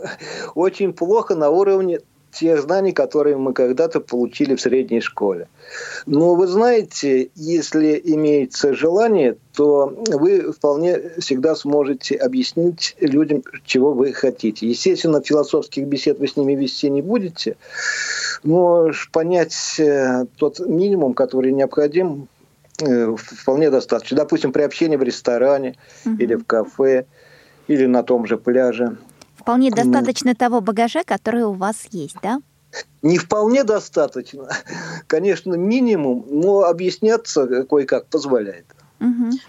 [0.54, 2.00] очень плохо на уровне
[2.32, 5.46] тех знаний, которые мы когда-то получили в средней школе.
[6.06, 14.12] Но вы знаете, если имеется желание, то вы вполне всегда сможете объяснить людям, чего вы
[14.12, 14.66] хотите.
[14.66, 17.56] Естественно, философских бесед вы с ними вести не будете,
[18.42, 22.26] но понять э, тот минимум, который необходим,
[22.82, 24.16] э, вполне достаточно.
[24.16, 26.16] Допустим, при общении в ресторане Мгм.
[26.16, 27.06] или в кафе,
[27.66, 28.96] или на том же пляже.
[29.36, 32.40] Вполне достаточно того багажа, который у вас есть, да?
[33.02, 34.48] Не вполне достаточно.
[35.06, 38.66] Конечно, минимум, но объясняться кое-как позволяет.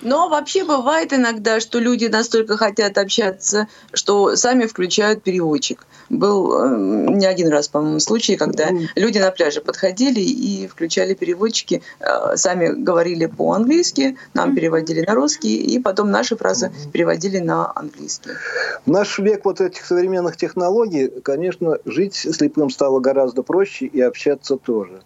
[0.01, 5.85] Но вообще бывает иногда, что люди настолько хотят общаться, что сами включают переводчик.
[6.09, 6.77] Был э,
[7.09, 8.87] не один раз, по-моему, случай, когда Мгм.
[8.95, 15.55] люди на пляже подходили и включали переводчики, э, сами говорили по-английски, нам переводили на русский,
[15.55, 18.31] и потом наши фразы переводили на английский.
[18.85, 24.57] В наш век вот этих современных технологий, конечно, жить слепым стало гораздо проще и общаться
[24.57, 25.01] тоже.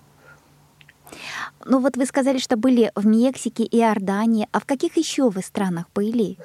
[1.65, 4.47] Ну вот вы сказали, что были в Мексике и Иордании.
[4.51, 6.37] А в каких еще вы странах были?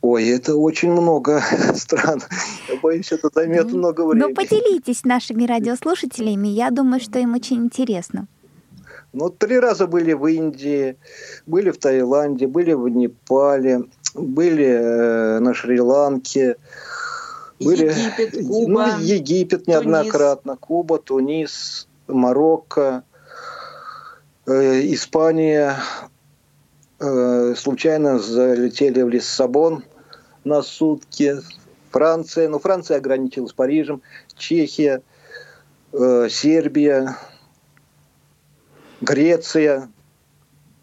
[0.00, 1.42] Ой, это очень много
[1.74, 2.20] стран.
[2.68, 4.34] Я боюсь, это займет Ну, много Ну, времени.
[4.34, 6.48] поделитесь с нашими радиослушателями.
[6.48, 8.26] Я думаю, что им очень интересно.
[9.12, 10.96] Ну, три раза были в Индии,
[11.46, 16.56] были в Таиланде, были в Непале, были э, на Шри-Ланке,
[17.58, 23.02] были Египет, ну, Куба, Египет неоднократно, Куба, Тунис, Марокко,
[24.52, 25.76] Испания.
[27.00, 29.84] Э, случайно залетели в Лиссабон
[30.44, 31.36] на сутки.
[31.90, 34.02] Франция, ну Франция ограничилась Парижем,
[34.36, 35.02] Чехия,
[35.92, 37.16] э, Сербия,
[39.00, 39.90] Греция.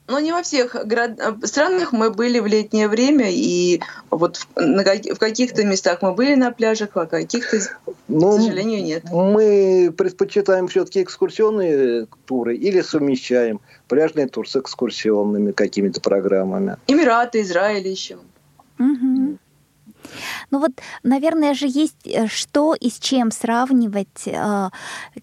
[0.08, 4.48] Но не во всех город- э, странах мы были в летнее время, и вот в,
[4.56, 9.04] на в каких-то местах мы были на пляжах, а каких-то, к Ну, сожалению, нет.
[9.12, 16.78] Мы предпочитаем все-таки экскурсионные туры или совмещаем пляжный тур с экскурсионными какими-то программами.
[16.86, 18.18] Эмираты, Израиль еще.
[18.78, 19.39] Мгм.
[20.52, 20.72] Ну вот,
[21.04, 24.28] наверное же есть э, что и с чем сравнивать.
[24.28, 24.70] э,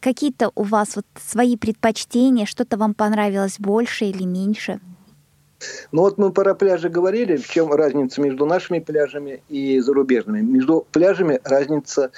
[0.01, 4.81] Какие-то у вас вот свои предпочтения, что-то вам понравилось больше или меньше?
[5.92, 10.40] Ну вот мы про пляжи говорили, в чем разница между нашими пляжами и зарубежными.
[10.40, 12.11] Между пляжами разница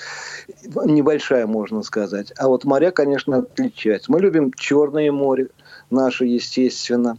[0.64, 2.33] небольшая, можно сказать.
[2.38, 4.11] А вот моря, конечно, отличаются.
[4.11, 5.48] Мы любим Черное море,
[5.94, 7.16] наше, естественно.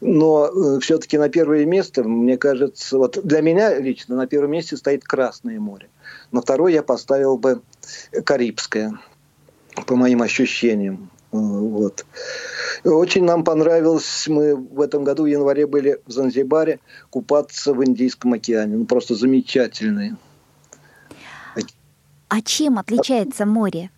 [0.00, 5.04] Но все-таки на первое место, мне кажется, вот для меня лично на первом месте стоит
[5.04, 5.88] Красное море.
[6.32, 7.62] На второе я поставил бы
[8.24, 8.98] Карибское,
[9.86, 11.10] по моим ощущениям.
[11.32, 12.04] Э, Вот.
[12.84, 16.78] Очень нам понравилось, мы в этом году в январе были в Занзибаре
[17.10, 18.76] купаться в Индийском океане.
[18.76, 20.16] Ну, просто замечательные.
[22.28, 23.90] А чем отличается море?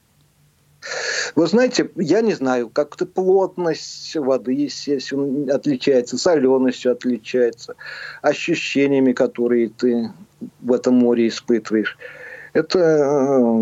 [1.35, 7.75] Вы знаете, я не знаю, как-то плотность воды, естественно, отличается, соленостью отличается,
[8.23, 10.11] ощущениями, которые ты
[10.61, 11.99] в этом море испытываешь.
[12.53, 13.55] Это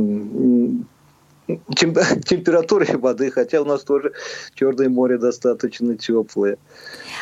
[1.75, 4.13] тем- температура воды, хотя у нас тоже
[4.55, 6.59] Черное море достаточно теплое.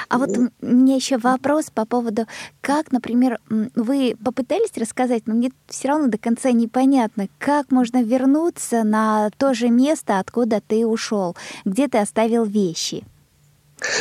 [0.08, 2.26] А вот м- у меня еще вопрос по поводу,
[2.60, 3.38] как, например,
[3.74, 9.54] вы попытались рассказать, но мне все равно до конца непонятно, как можно вернуться на то
[9.54, 13.04] же место, откуда ты ушел, где ты оставил вещи.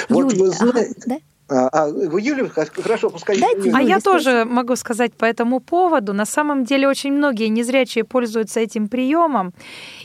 [0.09, 1.17] Вот Юль, вы ага, знаете- да?
[1.53, 3.39] А, а вы, Юля, хорошо, пускай...
[3.39, 6.13] Дайте А я тоже могу сказать по этому поводу.
[6.13, 9.53] На самом деле очень многие незрячие пользуются этим приемом.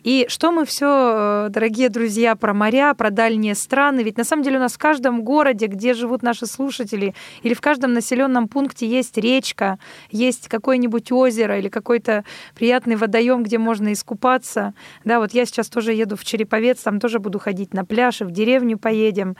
[0.03, 4.03] И что мы все, дорогие друзья, про моря, про дальние страны.
[4.03, 7.63] Ведь на самом деле у нас в каждом городе, где живут наши слушатели, или в
[7.63, 9.79] каждом населенном пункте есть речка,
[10.11, 14.75] есть какое-нибудь озеро или какой-то приятный водоем, где можно искупаться.
[15.05, 18.25] Да, вот я сейчас тоже еду в Череповец, там тоже буду ходить на пляж, и
[18.25, 19.35] в деревню поедем.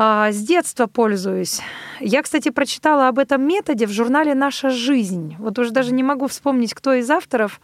[0.00, 1.60] А, С детства пользуюсь.
[1.98, 5.34] Я, кстати, прочитала об этом методе в журнале «Наша жизнь».
[5.40, 7.60] Вот уже даже не могу вспомнить, кто из авторов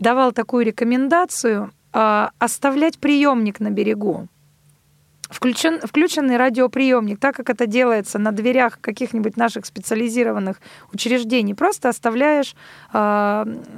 [0.00, 4.26] давал такую рекомендацию а, оставлять приемник на берегу.
[5.30, 10.60] Включен, включенный радиоприемник, так как это делается на дверях каких-нибудь наших специализированных
[10.92, 12.54] учреждений, просто оставляешь
[12.94, 12.96] э,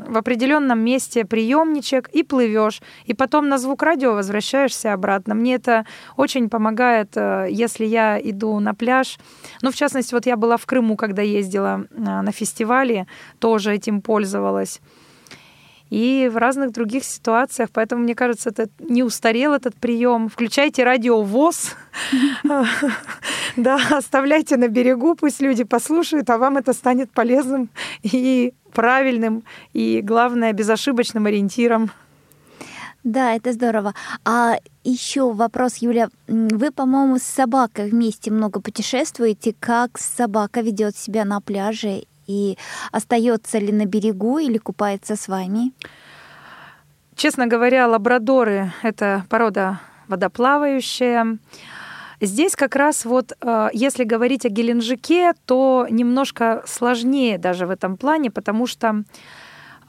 [0.08, 5.34] в определенном месте приемничек и плывешь, и потом на звук радио возвращаешься обратно.
[5.34, 5.86] Мне это
[6.16, 9.18] очень помогает, э, если я иду на пляж.
[9.60, 13.08] Ну, в частности, вот я была в Крыму, когда ездила э, на фестивале,
[13.40, 14.80] тоже этим пользовалась
[15.90, 17.68] и в разных других ситуациях.
[17.72, 20.28] Поэтому, мне кажется, это не устарел этот прием.
[20.28, 21.76] Включайте радио ВОЗ,
[23.56, 27.68] да, оставляйте на берегу, пусть люди послушают, а вам это станет полезным
[28.02, 31.90] и правильным, и, главное, безошибочным ориентиром.
[33.02, 33.94] Да, это здорово.
[34.26, 36.10] А еще вопрос, Юля.
[36.28, 39.54] Вы, по-моему, с собакой вместе много путешествуете.
[39.58, 42.58] Как собака ведет себя на пляже и
[42.92, 45.72] остается ли на берегу или купается с вами?
[47.16, 51.38] Честно говоря, лабрадоры— это порода водоплавающая.
[52.20, 57.96] Здесь как раз вот, э, если говорить о Геленджике, то немножко сложнее даже в этом
[57.96, 59.04] плане, потому что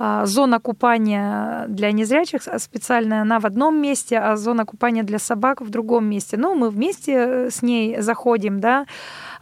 [0.04, 5.62] а, зона купания для незрячих специальная, она в одном месте, а зона купания для собак
[5.62, 6.38] в другом месте.
[6.38, 8.88] Ну, мы вместе с ней заходим, да.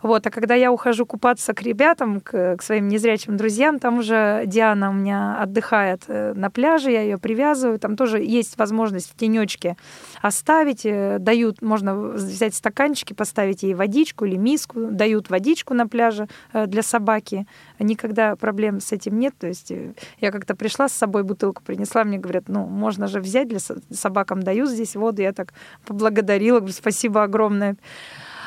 [0.01, 4.43] Вот, а когда я ухожу купаться к ребятам, к, к своим незрячим друзьям, там уже
[4.45, 9.15] Диана у меня отдыхает э, на пляже, я ее привязываю, там тоже есть возможность в
[9.15, 9.75] тенечке
[10.21, 16.27] оставить, э, дают, можно взять стаканчики, поставить ей водичку или миску, дают водичку на пляже
[16.53, 17.45] э, для собаки.
[17.79, 19.71] Никогда проблем с этим нет, то есть
[20.19, 24.43] я как-то пришла с собой бутылку принесла, мне говорят, ну, можно же взять, для собакам
[24.43, 25.53] дают здесь воду, я так
[25.85, 27.75] поблагодарила, говорю, спасибо огромное.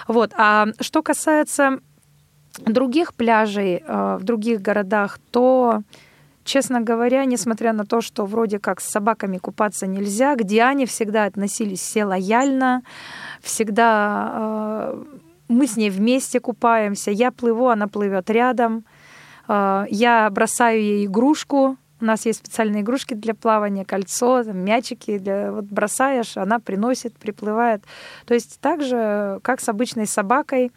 [0.09, 0.33] Вот.
[0.37, 1.79] А что касается
[2.59, 5.83] других пляжей э, в других городах, то,
[6.45, 11.25] честно говоря, несмотря на то, что вроде как с собаками купаться нельзя, к Диане всегда
[11.25, 12.83] относились все лояльно,
[13.41, 15.05] всегда э,
[15.49, 18.85] мы с ней вместе купаемся, я плыву, она плывет рядом,
[19.49, 25.19] э, я бросаю ей игрушку, у нас есть специальные игрушки для плавания, кольцо, там, мячики.
[25.19, 27.85] Для, вот бросаешь, она приносит, приплывает.
[28.27, 30.73] То есть так же, как с обычной собакой.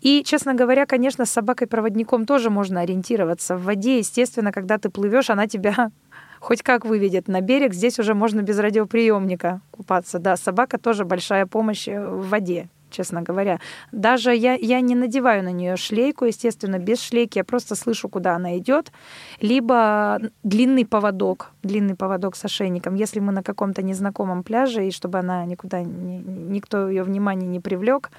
[0.00, 3.56] И, честно говоря, конечно, с собакой-проводником тоже можно ориентироваться.
[3.56, 5.92] В воде, естественно, когда ты плывешь, она тебя
[6.40, 7.74] хоть как выведет на берег.
[7.74, 10.18] Здесь уже можно без радиоприемника купаться.
[10.18, 13.58] Да, собака тоже большая помощь в воде честно говоря.
[13.92, 18.36] Даже я, я не надеваю на нее шлейку, естественно, без шлейки, я просто слышу, куда
[18.36, 18.92] она идет.
[19.40, 22.94] Либо длинный поводок, длинный поводок с ошейником.
[22.94, 27.60] Если мы на каком-то незнакомом пляже, и чтобы она никуда, не, никто ее внимание не
[27.60, 28.10] привлек,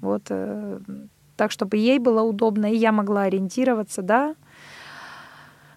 [0.00, 0.78] вот, э,
[1.36, 4.34] так, чтобы ей было удобно, и я могла ориентироваться, да,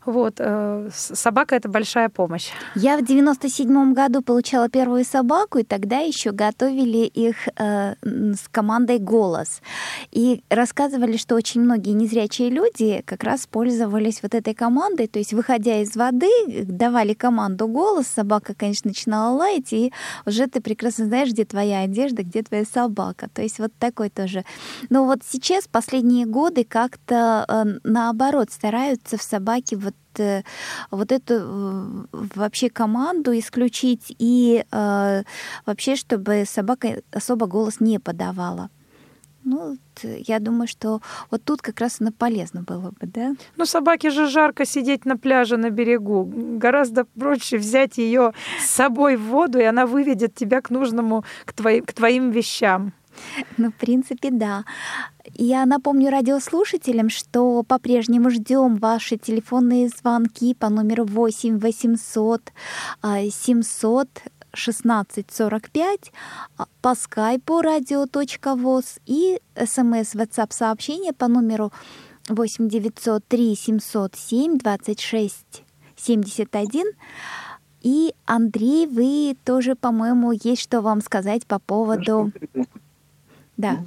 [0.10, 2.50] вот, э, собака это большая помощь.
[2.76, 9.00] Я в 97 году получала первую собаку, и тогда еще готовили их э, с командой
[9.00, 9.62] «Голос».
[10.12, 15.34] И рассказывали, что очень многие незрячие люди как раз пользовались вот этой командой, то есть,
[15.34, 16.30] выходя из воды,
[16.64, 19.94] давали команду «Голос», собака, конечно, начинала лаять, и
[20.26, 23.30] уже ты прекрасно знаешь, где твоя одежда, где твоя собака.
[23.34, 24.44] То есть вот такой тоже.
[24.90, 29.99] Но вот сейчас, последние годы, как-то э, наоборот стараются в собаке вот Э,
[30.92, 35.24] вот эту э, вообще команду исключить и э,
[35.66, 38.70] вообще, чтобы собака особо голос не подавала.
[39.44, 43.36] Ну, я думаю, что вот тут как раз оно полезно было бы, да?
[43.56, 46.30] Ну, собаке же жарко сидеть на пляже на берегу.
[46.58, 51.54] Гораздо проще взять ее с собой в воду, и она выведет тебя к нужному, к,
[51.54, 52.94] твоим, к твоим вещам.
[53.58, 54.66] Ну, в принципе, да.
[55.34, 62.42] Я напомню радиослушателям, что по-прежнему ждем ваши телефонные звонки по номеру 8 800
[63.32, 64.10] 700
[64.52, 66.12] 1645
[66.82, 71.72] по скайпу radio.voz и смс WhatsApp сообщение по номеру
[72.30, 75.64] 8 903 707 26
[75.96, 76.86] 71.
[77.82, 82.32] И, Андрей, вы тоже, по-моему, есть что вам сказать по поводу...
[83.60, 83.78] Да.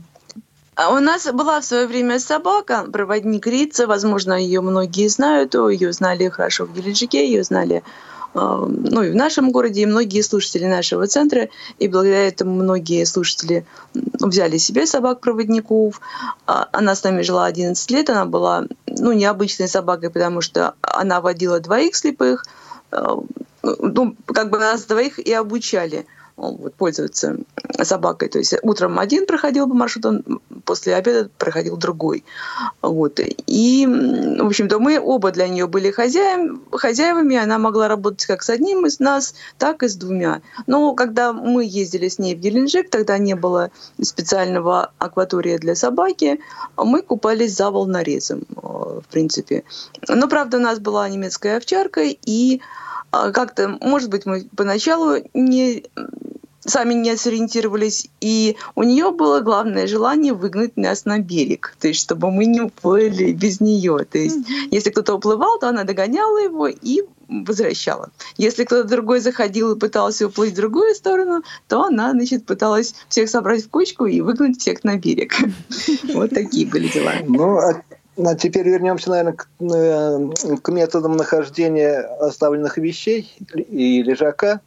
[0.75, 5.93] А у нас была в свое время собака, проводник Рица, возможно, ее многие знают, ее
[5.93, 7.83] знали хорошо в Геленджике, ее знали
[8.35, 11.49] а, ну, и в нашем городе, и многие слушатели нашего центра,
[11.79, 13.65] и благодаря этому многие слушатели
[13.95, 16.03] взяли себе собак-проводников.
[16.47, 21.23] А, она с нами жила 11 лет, она была ну, необычной собакой, потому что она
[21.23, 22.45] водила двоих слепых,
[22.91, 23.17] а,
[23.63, 26.05] ну, как бы нас двоих и обучали–
[26.51, 27.37] вот, пользоваться
[27.83, 28.29] собакой.
[28.29, 30.23] То есть утром один проходил по маршруту,
[30.65, 32.25] после обеда проходил другой.
[32.83, 33.21] Вот.
[33.47, 37.37] И, в общем-то, мы оба для нее были хозяин, хозяевами.
[37.37, 40.43] Она могла работать как с одним из нас, так и с двумя.
[40.67, 43.71] Но когда мы ездили с ней в Геленджик, тогда не было
[44.01, 46.41] специального акватория для собаки,
[46.77, 49.65] мы купались за волнорезом, в принципе.
[50.09, 52.61] Но, правда, у нас была немецкая овчарка, и
[53.13, 55.85] как-то, может быть, мы поначалу не
[56.65, 62.01] сами не сориентировались, и у нее было главное желание выгнать нас на берег, то есть
[62.01, 64.07] чтобы мы не уплыли без нее.
[64.09, 64.69] То есть mm-hmm.
[64.71, 68.11] если кто-то уплывал, то она догоняла его и возвращала.
[68.37, 73.29] Если кто-то другой заходил и пытался уплыть в другую сторону, то она, значит, пыталась всех
[73.29, 75.35] собрать в кучку и выгнать всех на берег.
[76.15, 77.13] Вот такие были дела.
[77.27, 77.59] Ну,
[78.17, 84.61] а, теперь вернемся, наверное, к, э, к методам нахождения оставленных вещей и лежака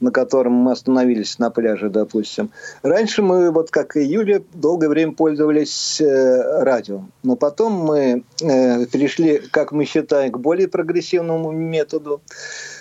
[0.00, 2.50] на котором мы остановились на пляже, допустим.
[2.82, 7.02] Раньше мы, вот как и Юля, долгое время пользовались э, радио.
[7.22, 12.20] Но потом мы э, перешли, как мы считаем, к более прогрессивному методу.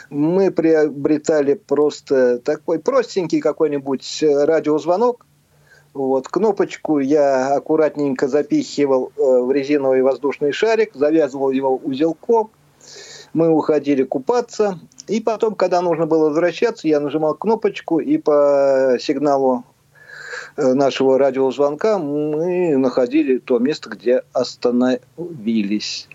[0.10, 5.26] Мы приобретали просто такой простенький какой-нибудь радиозвонок,
[5.98, 12.52] вот, кнопочку я аккуратненько запихивал э, в резиновый воздушный шарик, завязывал его узелком,
[13.34, 19.64] мы уходили купаться, и потом, когда нужно было возвращаться, я нажимал кнопочку, и по сигналу
[20.56, 26.08] э, нашего радиозвонка мы находили то место, где остановились.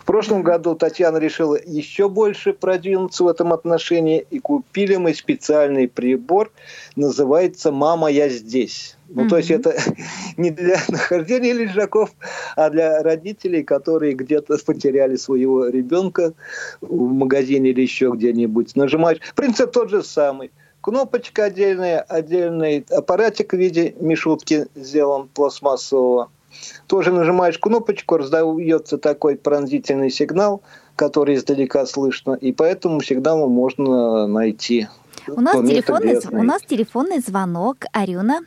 [0.00, 5.88] В прошлом году Татьяна решила еще больше продвинуться в этом отношении, и купили мы специальный
[5.88, 6.50] прибор,
[6.96, 8.96] называется «Мама, я здесь».
[9.12, 9.28] Ну, mm-hmm.
[9.28, 9.76] то есть это
[10.36, 12.10] не для нахождения лежаков,
[12.56, 16.32] а для родителей, которые где-то потеряли своего ребенка
[16.80, 18.76] в магазине или еще где-нибудь.
[18.76, 19.18] Нажимаешь.
[19.34, 20.52] Принцип тот же самый.
[20.80, 26.30] Кнопочка отдельная, отдельный аппаратик в виде мишутки сделан пластмассового.
[26.86, 30.62] Тоже нажимаешь кнопочку, раздается такой пронзительный сигнал,
[30.96, 34.88] который издалека слышно, и по этому сигналу можно найти.
[35.28, 37.84] У нас, телефонный, у нас телефонный звонок.
[37.92, 38.40] Арюна.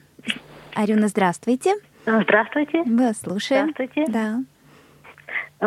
[0.75, 1.75] Арюна, здравствуйте.
[2.05, 2.83] Здравствуйте.
[2.85, 3.71] Мы слушаем.
[3.75, 4.11] Здравствуйте.
[4.11, 4.43] Да.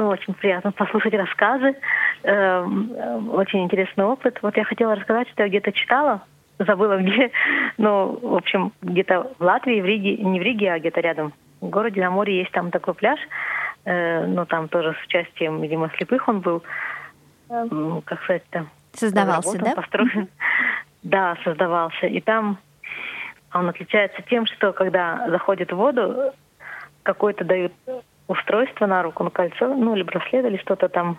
[0.01, 1.77] Очень приятно послушать рассказы.
[2.23, 4.39] Эм, очень интересный опыт.
[4.43, 6.23] Вот я хотела рассказать, что я где-то читала,
[6.59, 7.31] забыла где,
[7.79, 11.69] ну, в общем, где-то в Латвии, в Риге, не в Риге, а где-то рядом в
[11.69, 13.19] городе на море есть там такой пляж,
[13.85, 16.63] э, ну там тоже с участием, видимо, слепых он был,
[17.49, 17.67] э,
[18.05, 18.69] как сказать там.
[18.93, 19.75] Создавался, да?
[19.75, 20.29] Построен.
[21.03, 22.07] Да, создавался.
[22.07, 22.59] И там
[23.53, 26.33] он отличается тем, что когда заходит в воду,
[27.05, 27.73] какое-то дают
[28.27, 31.19] устройство на руку, на кольцо, ну или браслет, или что-то там.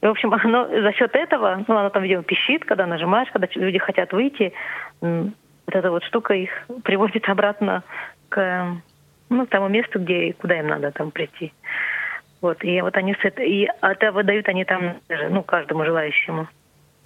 [0.00, 3.48] И, в общем, оно за счет этого, ну, оно там, видимо, пищит, когда нажимаешь, когда
[3.54, 4.52] люди хотят выйти,
[5.00, 5.32] вот
[5.66, 6.50] эта вот штука их
[6.84, 7.82] приводит обратно
[8.28, 8.80] к
[9.28, 11.52] ну, к тому месту, где, куда им надо там прийти.
[12.40, 16.48] Вот, и вот они с это, и это выдают они там ну, каждому желающему.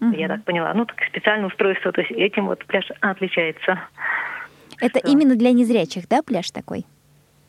[0.01, 0.17] Uh-huh.
[0.17, 0.75] Я так поняла.
[0.75, 3.81] Ну, так специальное устройство, то есть этим вот пляж отличается.
[4.81, 5.09] Это что...
[5.09, 6.85] именно для незрячих, да, пляж такой?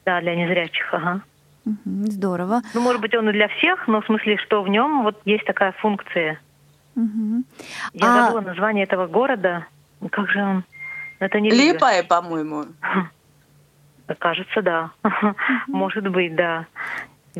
[0.05, 1.21] Да, для незрячих, ага.
[1.65, 2.61] Угу, здорово.
[2.73, 5.45] Ну, может быть, он и для всех, но в смысле, что в нем вот есть
[5.45, 6.39] такая функция.
[6.95, 7.43] Угу.
[7.93, 8.25] Я а...
[8.25, 9.65] забыла название этого города.
[10.11, 10.63] Как же он?
[11.19, 12.65] Это не Липая, по-моему.
[14.19, 14.91] Кажется, да.
[15.67, 16.65] Может быть, да.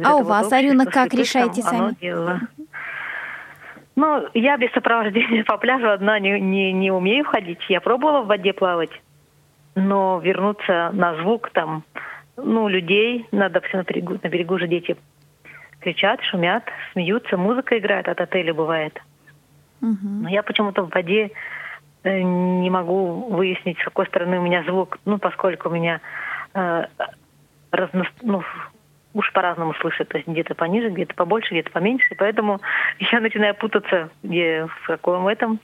[0.03, 1.95] А у вас, Арюна, как решаете сами?
[3.95, 7.59] Ну, я без сопровождения по пляжу одна не, не, не умею ходить.
[7.69, 8.89] Я пробовала в воде плавать,
[9.75, 11.83] но вернуться на звук там,
[12.35, 14.97] ну, людей, надо все на берегу, на берегу же дети
[15.79, 18.99] кричат, шумят, смеются, музыка играет от отеля бывает.
[19.81, 20.07] Угу.
[20.21, 21.31] Но я почему-то в воде
[22.03, 25.99] э, не могу выяснить, с какой стороны у меня звук, ну, поскольку у меня
[26.53, 26.85] э,
[27.71, 28.43] разно, ну,
[29.13, 32.61] уж по-разному слышит, то есть где-то пониже, где-то побольше, где-то поменьше, поэтому
[33.11, 35.59] я начинаю путаться, где в каком этом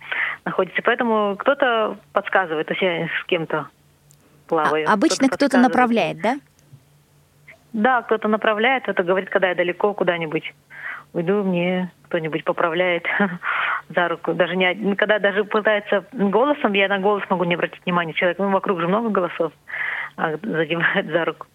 [0.46, 0.82] находится.
[0.84, 3.68] Поэтому кто-то подсказывает, то есть я с кем-то
[4.48, 4.88] плаваю.
[4.88, 6.40] А, обычно кто-то, кто направляет, да?
[7.72, 10.54] Да, кто-то направляет, кто-то говорит, когда я далеко куда-нибудь
[11.14, 13.06] уйду, мне кто-нибудь поправляет
[13.90, 14.34] за руку.
[14.34, 18.14] Даже не, когда даже пытается голосом, я на голос могу не обратить внимания.
[18.14, 19.54] Человек, ну, вокруг же много голосов
[20.18, 21.48] а задевает за руку.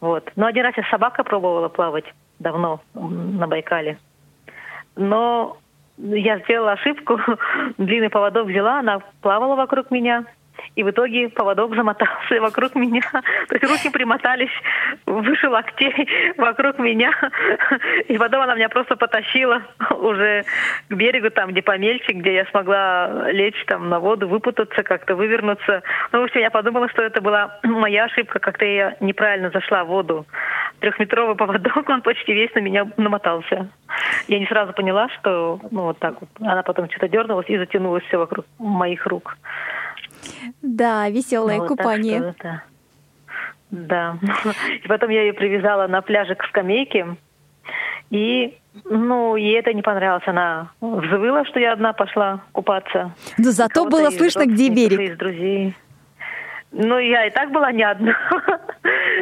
[0.00, 0.30] Вот.
[0.36, 2.04] Но один раз я с пробовала плавать
[2.38, 3.98] давно на Байкале.
[4.96, 5.58] Но
[5.98, 7.18] я сделала ошибку,
[7.78, 10.24] длинный поводок взяла, она плавала вокруг меня,
[10.76, 13.02] и в итоге поводок замотался вокруг меня.
[13.48, 14.50] То есть руки примотались
[15.06, 17.12] выше локтей вокруг меня.
[18.08, 19.62] И потом она меня просто потащила
[19.98, 20.44] уже
[20.88, 25.82] к берегу, там, где помельче, где я смогла лечь там на воду, выпутаться, как-то вывернуться.
[26.12, 29.88] Ну, в общем, я подумала, что это была моя ошибка, как-то я неправильно зашла в
[29.88, 30.26] воду.
[30.80, 33.68] Трехметровый поводок, он почти весь на меня намотался.
[34.28, 36.30] Я не сразу поняла, что, ну, вот так вот.
[36.40, 39.36] Она потом что-то дернулась и затянулась все вокруг моих рук.
[40.62, 42.34] Да, веселое вот купание.
[43.70, 44.18] Да.
[44.82, 47.16] И потом я ее привязала на пляже к скамейке.
[48.10, 50.26] И, ну, ей это не понравилось.
[50.26, 53.14] Она взвыла, что я одна пошла купаться.
[53.38, 55.00] Но зато было слышно, где берег.
[55.00, 55.76] Из друзей.
[56.72, 58.16] Ну, я и так была не одна.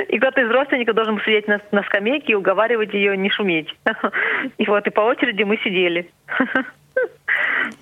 [0.08, 3.74] И кто-то из родственников должен был сидеть на, на скамейке и уговаривать ее не шуметь.
[4.58, 6.10] И вот, и по очереди мы сидели.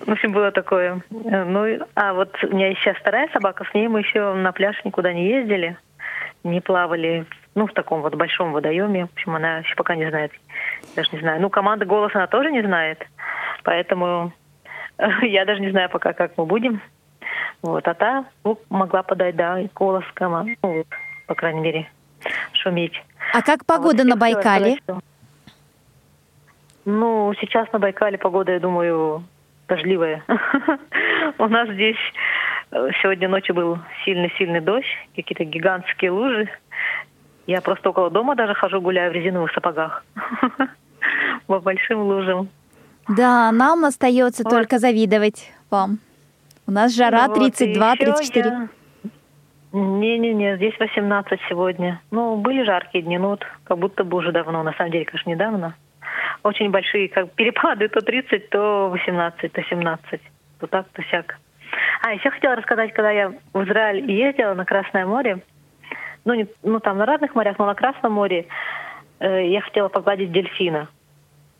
[0.05, 1.01] В общем, было такое.
[1.09, 5.13] Ну, а вот у меня сейчас вторая собака, с ней мы еще на пляж никуда
[5.13, 5.77] не ездили,
[6.43, 7.25] не плавали,
[7.55, 9.07] ну, в таком вот большом водоеме.
[9.07, 10.31] В общем, она еще пока не знает.
[10.95, 11.41] Даже не знаю.
[11.41, 13.05] Ну, команда голос она тоже не знает.
[13.63, 14.31] Поэтому
[15.21, 16.81] я даже не знаю пока, как мы будем.
[17.61, 20.85] Вот, а та ну, могла подать, да, голос команды, ну,
[21.25, 21.89] по крайней мере,
[22.53, 23.03] шуметь.
[23.33, 24.77] А как погода а вот на Байкале?
[24.77, 25.03] Сказать,
[26.85, 29.23] ну, сейчас на Байкале погода, я думаю,
[29.67, 30.23] дождливая.
[31.37, 31.97] У нас здесь
[32.71, 36.49] э, сегодня ночью был сильный-сильный дождь, какие-то гигантские лужи.
[37.45, 40.03] Я просто около дома даже хожу, гуляю в резиновых сапогах.
[41.47, 42.49] По большим лужам.
[43.07, 44.49] Да, нам остается вот.
[44.49, 45.99] только завидовать вам.
[46.65, 48.69] У нас жара 32-34.
[49.71, 52.01] Ну Не-не-не, здесь 18 сегодня.
[52.11, 55.29] Ну, были жаркие дни, но вот как будто бы уже давно, на самом деле, конечно,
[55.29, 55.75] недавно.
[56.47, 60.21] Очень большие как перепады, то 30, то 18, то 17,
[60.61, 61.37] то так, то сяк.
[62.01, 65.39] А, еще хотела рассказать, когда я в Израиль ездила на Красное море,
[66.23, 68.45] ну, не, ну там на разных морях, но на Красном море,
[69.19, 70.87] э, я хотела погладить дельфина.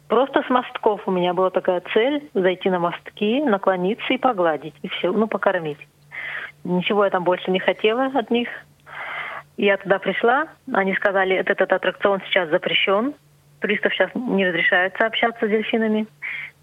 [0.08, 4.88] Просто с мостков у меня была такая цель зайти на мостки, наклониться и погладить, и
[4.88, 5.86] все, ну, покормить.
[6.64, 8.48] Ничего я там больше не хотела от них.
[9.58, 13.16] Я туда пришла, они сказали, этот, этот аттракцион сейчас запрещен,
[13.60, 16.08] туристов сейчас не разрешается общаться с дельфинами.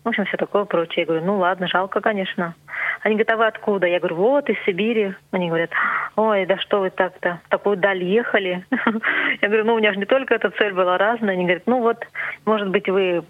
[0.05, 1.03] В общем, все такое прочее.
[1.03, 2.55] Я говорю, ну ладно, жалко, конечно.
[3.01, 3.87] Они говорят, а вы откуда?
[3.87, 5.15] Я говорю, вот, из Сибири.
[5.31, 5.71] Они говорят,
[6.17, 8.67] ой, да что вы так-то, в такую даль ехали.
[9.41, 11.35] Я говорю, ну у меня же не только эта цель была разная.
[11.35, 12.07] Они говорят, ну вот,
[12.45, 13.25] может быть, вы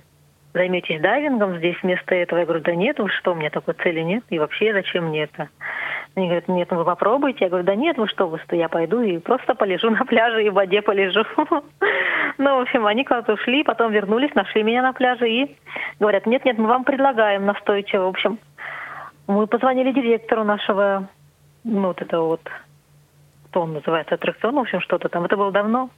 [0.54, 2.38] займетесь дайвингом здесь вместо этого.
[2.38, 4.24] Я говорю, да нет, вы что, у меня такой цели нет.
[4.30, 5.48] И вообще, зачем мне это?
[6.14, 7.44] Они говорят, нет, ну вы попробуйте.
[7.44, 10.44] Я говорю, да нет, вы что, вы что, я пойду и просто полежу на пляже
[10.44, 11.24] и в воде полежу.
[12.36, 15.56] Ну, в общем, они куда-то ушли, потом вернулись, нашли меня на пляже и
[16.00, 18.06] говорят, нет, нет, мы вам предлагаем настойчиво.
[18.06, 18.40] В общем,
[19.28, 21.08] мы позвонили директору нашего,
[21.62, 22.40] ну, вот это вот,
[23.50, 25.24] что он называется, аттракцион, в общем, что-то там.
[25.24, 25.90] Это было давно.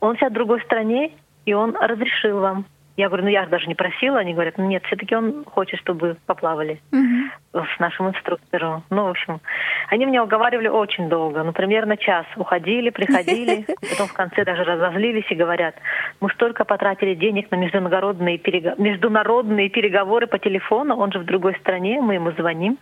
[0.00, 1.12] Он сейчас в другой стране,
[1.44, 2.64] и он разрешил вам
[3.00, 4.18] я говорю, ну я же даже не просила.
[4.18, 7.64] Они говорят, ну нет, все-таки он хочет, чтобы поплавали угу.
[7.64, 8.84] с нашим инструктором.
[8.90, 9.40] Ну, в общем,
[9.88, 12.26] они меня уговаривали очень долго, ну, примерно час.
[12.36, 15.74] Уходили, приходили, потом в конце даже разозлились и говорят,
[16.20, 18.78] мы столько потратили денег на международные, перег...
[18.78, 22.78] международные переговоры по телефону, он же в другой стране, мы ему звоним.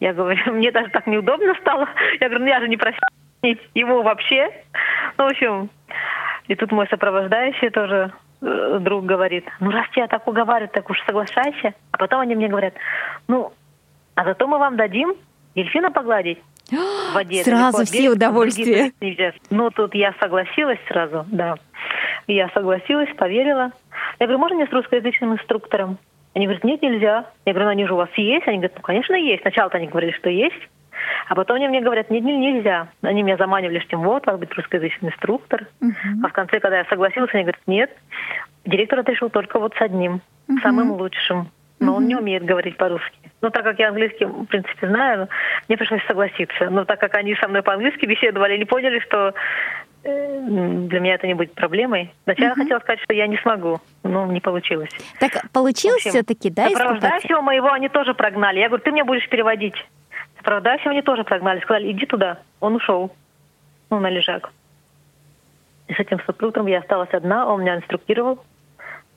[0.00, 1.88] Я говорю, мне даже так неудобно стало.
[2.20, 3.08] Я говорю, ну я же не просила
[3.74, 4.50] его вообще.
[5.18, 5.70] Ну, в общем,
[6.48, 8.12] и тут мой сопровождающий тоже
[8.80, 11.74] друг говорит, ну раз тебя так уговаривают, так уж соглашайся.
[11.90, 12.74] А потом они мне говорят,
[13.28, 13.52] ну,
[14.14, 15.14] а зато мы вам дадим
[15.54, 16.38] дельфина погладить
[16.70, 17.42] в воде.
[17.42, 18.92] Сразу все удовольствия.
[19.50, 21.56] Ну, тут я согласилась сразу, да.
[22.26, 23.72] Я согласилась, поверила.
[24.18, 25.98] Я говорю, можно мне с русскоязычным инструктором?
[26.34, 27.30] Они говорят, нет, нельзя.
[27.46, 28.46] Я говорю, ну они же у вас есть?
[28.46, 29.42] Они говорят, ну, конечно, есть.
[29.42, 30.68] Сначала-то они говорили, что есть.
[31.28, 32.88] А потом они мне говорят, нет, нельзя.
[33.02, 35.66] Они меня заманивали, что вот, вас быть русскоязычный инструктор.
[35.80, 35.92] Uh-huh.
[36.22, 37.90] А в конце, когда я согласилась, они говорят, нет,
[38.64, 40.60] директор отрешил только вот с одним, uh-huh.
[40.62, 41.50] самым лучшим.
[41.78, 41.96] Но uh-huh.
[41.96, 43.18] он не умеет говорить по-русски.
[43.42, 45.28] Но так как я английский, в принципе, знаю,
[45.68, 46.70] мне пришлось согласиться.
[46.70, 49.34] Но так как они со мной по-английски беседовали, они поняли, что
[50.04, 50.40] э,
[50.88, 52.14] для меня это не будет проблемой.
[52.24, 52.62] Сначала uh-huh.
[52.62, 54.90] хотела сказать, что я не смогу, но не получилось.
[55.20, 56.70] Так получилось все-таки, да?
[56.70, 58.60] Сопровождающего моего они тоже прогнали.
[58.60, 59.76] Я говорю, ты мне будешь переводить.
[60.46, 61.58] Сопровождающего они тоже прогнали.
[61.58, 62.38] Сказали, иди туда.
[62.60, 63.10] Он ушел.
[63.90, 64.52] Ну, на лежак.
[65.88, 68.44] И с этим супругом я осталась одна, он меня инструктировал,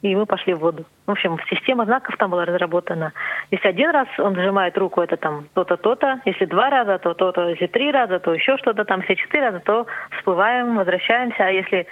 [0.01, 0.86] и мы пошли в воду.
[1.05, 3.13] В общем, система знаков там была разработана.
[3.51, 6.19] Если один раз он сжимает руку, это там то-то, то-то.
[6.25, 7.49] Если два раза, то то-то.
[7.49, 9.01] Если три раза, то еще что-то там.
[9.01, 9.86] Если четыре раза, то
[10.17, 11.45] всплываем, возвращаемся.
[11.45, 11.86] А если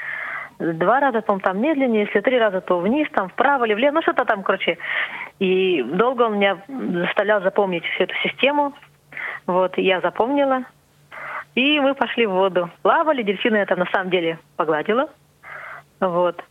[0.57, 2.05] два раза, то он там медленнее.
[2.05, 3.95] Если три раза, то вниз, там вправо или влево.
[3.95, 4.79] Ну, что-то там, короче.
[5.37, 8.73] И долго он меня заставлял запомнить всю эту систему.
[9.47, 10.63] Вот, я запомнила.
[11.55, 12.69] И мы пошли в воду.
[12.83, 15.09] Плавали, дельфины это на самом деле погладила.
[15.99, 16.43] Вот.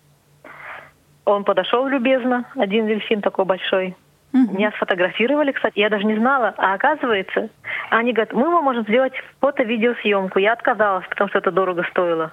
[1.24, 3.94] Он подошел любезно, один дельфин такой большой.
[4.32, 4.54] Угу.
[4.54, 6.54] Меня сфотографировали, кстати, я даже не знала.
[6.56, 7.50] А оказывается,
[7.90, 10.38] они говорят, мы вам можем сделать фото-видеосъемку.
[10.38, 12.32] Я отказалась, потому что это дорого стоило.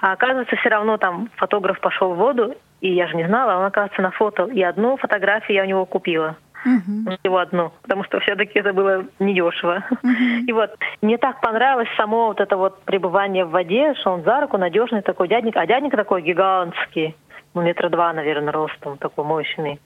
[0.00, 3.64] А оказывается, все равно там фотограф пошел в воду, и я же не знала, он,
[3.64, 4.44] оказывается, на фото.
[4.44, 7.16] И одну фотографию я у него купила угу.
[7.16, 9.84] всего одну, потому что все-таки это было недешево.
[9.90, 10.46] Угу.
[10.46, 10.70] И вот
[11.02, 15.02] мне так понравилось само вот это вот пребывание в воде, что он за руку надежный
[15.02, 17.16] такой дядник, а дядник такой гигантский,
[17.54, 19.80] ну метра два, наверное, ростом, такой мощный.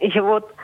[0.00, 0.54] И вот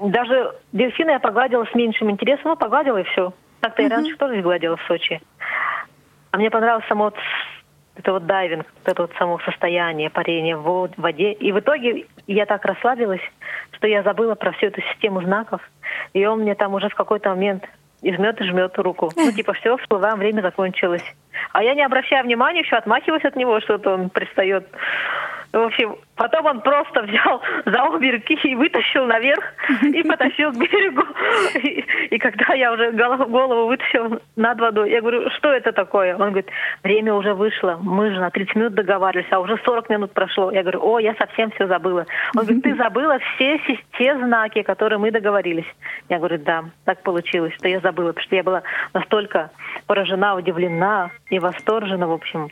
[0.00, 3.32] даже дельфина я погладила с меньшим интересом, ну погладила и все.
[3.60, 3.90] Так-то угу.
[3.90, 5.20] я раньше тоже гладила в Сочи.
[6.30, 7.12] А мне понравилось само
[7.96, 11.32] это вот дайвинг, это вот само состояние парения в воде.
[11.32, 13.20] И в итоге я так расслабилась,
[13.72, 15.60] что я забыла про всю эту систему знаков.
[16.12, 17.64] И он мне там уже в какой-то момент
[18.02, 19.10] и жмет и жмет руку.
[19.16, 21.04] Ну, типа, все, всплываем, время закончилось.
[21.52, 24.68] А я не обращаю внимания, еще отмахиваюсь от него, что-то он пристает.
[25.52, 29.44] В общем, потом он просто взял за обе руки и вытащил наверх
[29.82, 31.04] и потащил к берегу.
[31.62, 36.14] И, и когда я уже голову, голову вытащил над водой, я говорю, что это такое?
[36.14, 36.48] Он говорит,
[36.82, 40.50] время уже вышло, мы же на 30 минут договаривались, а уже 40 минут прошло.
[40.50, 42.06] Я говорю, о, я совсем все забыла.
[42.36, 43.60] Он говорит, ты забыла все
[43.98, 45.66] те знаки, которые мы договорились.
[46.08, 48.62] Я говорю, да, так получилось, что я забыла, потому что я была
[48.94, 49.50] настолько
[49.86, 52.50] поражена, удивлена и восторжена, в общем.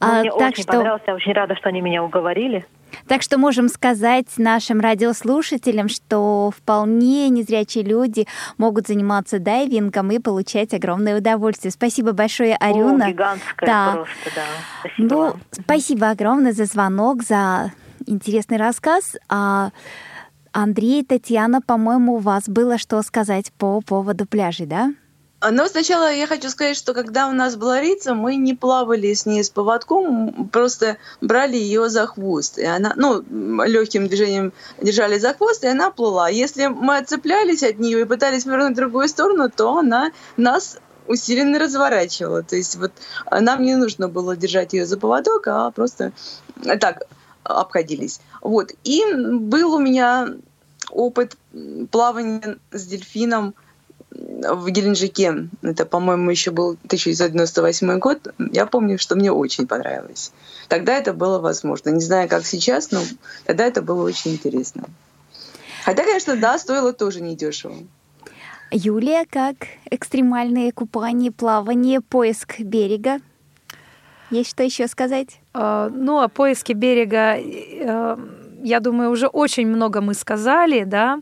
[0.00, 0.72] Ну, а, мне так очень что...
[0.72, 2.64] понравилось, я очень рада, что они меня уговорили.
[3.06, 8.26] Так что можем сказать нашим радиослушателям, что вполне незрячие люди
[8.56, 11.70] могут заниматься дайвингом и получать огромное удовольствие.
[11.70, 13.06] Спасибо большое, Арюна.
[13.06, 13.92] О, гигантское да.
[13.92, 14.42] просто, да.
[14.80, 15.40] Спасибо ну, вам.
[15.50, 17.72] спасибо огромное за звонок, за
[18.06, 19.16] интересный рассказ.
[19.28, 19.70] А,
[20.52, 24.92] Андрей, Татьяна, по-моему, у вас было что сказать по поводу пляжей, да?
[25.44, 29.12] А, но сначала я хочу сказать, что когда у нас была Рица, мы не плавали
[29.12, 32.56] с ней с поводком, просто брали ее за хвост.
[32.56, 33.22] И она, ну,
[33.66, 36.30] легким движением держали за хвост, и она плыла.
[36.30, 41.58] Если мы отцеплялись от нее и пытались вернуть в другую сторону, то она нас усиленно
[41.58, 42.42] разворачивала.
[42.42, 42.92] То есть вот
[43.30, 46.12] нам не нужно было держать ее за поводок, а просто
[46.80, 47.02] так
[47.42, 48.22] обходились.
[48.40, 48.72] Вот.
[48.84, 50.28] И был у меня
[50.88, 51.36] опыт
[51.90, 53.54] плавания с дельфином–
[54.14, 55.48] в Геленджике.
[55.62, 58.34] Это, по-моему, еще был 1998 год.
[58.52, 60.32] Я помню, что мне очень понравилось.
[60.68, 61.90] Тогда это было возможно.
[61.90, 63.00] Не знаю, как сейчас, но
[63.44, 64.84] тогда это было очень интересно.
[65.84, 67.74] Хотя, конечно, да, стоило тоже недешево.
[68.70, 69.56] Юлия, как
[69.90, 73.20] экстремальные купания, плавание, поиск берега?
[74.30, 75.40] Есть что еще сказать?
[75.52, 78.18] Uh, ну, о поиске берега, uh,
[78.64, 81.20] я думаю, уже очень много мы сказали, да.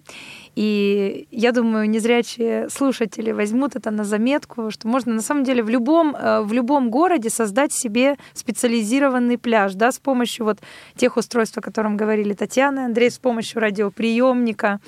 [0.55, 5.70] И я думаю, незрячие слушатели возьмут это на заметку, что можно на самом деле в
[5.70, 10.59] любом, э, в любом городе создать себе специализированный пляж, да, с помощью вот
[10.94, 14.80] тех устройств, о котором говорили Татьяна и Андрей, с помощью радиоприемника,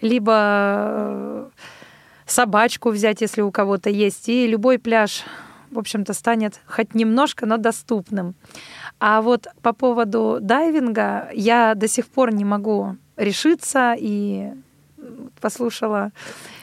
[0.00, 1.48] либо э,
[2.26, 5.24] собачку взять, если у кого-то есть, и любой пляж,
[5.72, 8.36] в общем-то, станет хоть немножко, но доступным.
[9.00, 14.52] А вот по поводу дайвинга я до сих пор не могу решиться и
[15.40, 16.10] послушала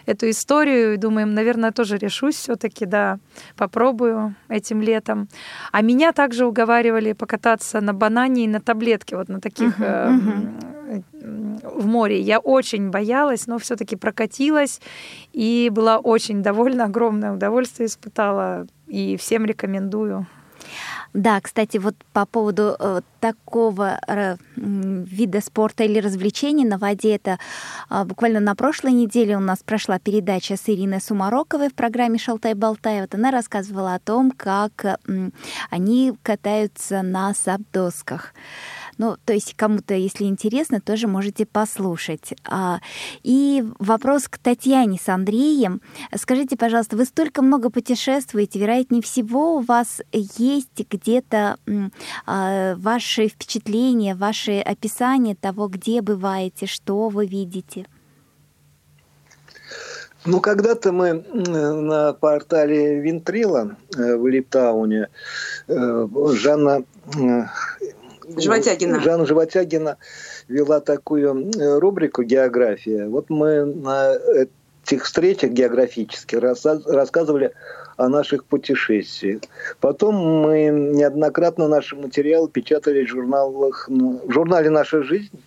[0.05, 3.19] эту историю и думаем, наверное, тоже решусь все-таки, да,
[3.55, 5.27] попробую этим летом.
[5.71, 11.79] А меня также уговаривали покататься на банане и на таблетке, вот на таких uh-huh, uh-huh.
[11.79, 12.19] в море.
[12.19, 14.81] Я очень боялась, но все-таки прокатилась
[15.33, 20.25] и была очень довольна, огромное удовольствие испытала и всем рекомендую.
[21.13, 27.37] Да, кстати, вот по поводу э, такого э, вида спорта или развлечений на воде, это
[27.89, 33.01] э, буквально на прошлой неделе у нас прошла передача с Ириной Сумароковой в программе «Шалтай-болтай».
[33.01, 34.95] Вот она рассказывала о том, как э,
[35.69, 38.33] они катаются на сабдосках.
[39.01, 42.35] Ну, то есть кому-то, если интересно, тоже можете послушать.
[42.47, 42.79] А,
[43.23, 45.81] и вопрос к Татьяне с Андреем.
[46.15, 51.57] Скажите, пожалуйста, вы столько много путешествуете, вероятнее всего у вас есть где-то
[52.27, 57.87] а, ваши впечатления, ваши описания того, где бываете, что вы видите?
[60.25, 65.07] Ну, когда-то мы на портале Винтрила э, в Липтауне
[65.67, 66.83] э, Жанна
[67.17, 67.45] э,
[68.37, 68.99] Животягина.
[69.01, 69.97] Жанна Животягина
[70.47, 73.07] вела такую рубрику «География».
[73.07, 74.15] Вот мы на
[74.83, 77.53] этих встречах географических рассказывали
[77.97, 79.41] о наших путешествиях.
[79.79, 85.39] Потом мы неоднократно наши материалы печатали в журналах, в журнале «Наша жизнь»,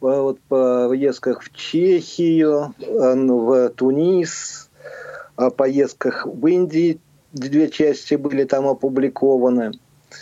[0.00, 4.68] вот по поездках в Чехию, в Тунис,
[5.36, 6.98] о поездках в Индии,
[7.32, 9.72] две части были там опубликованы.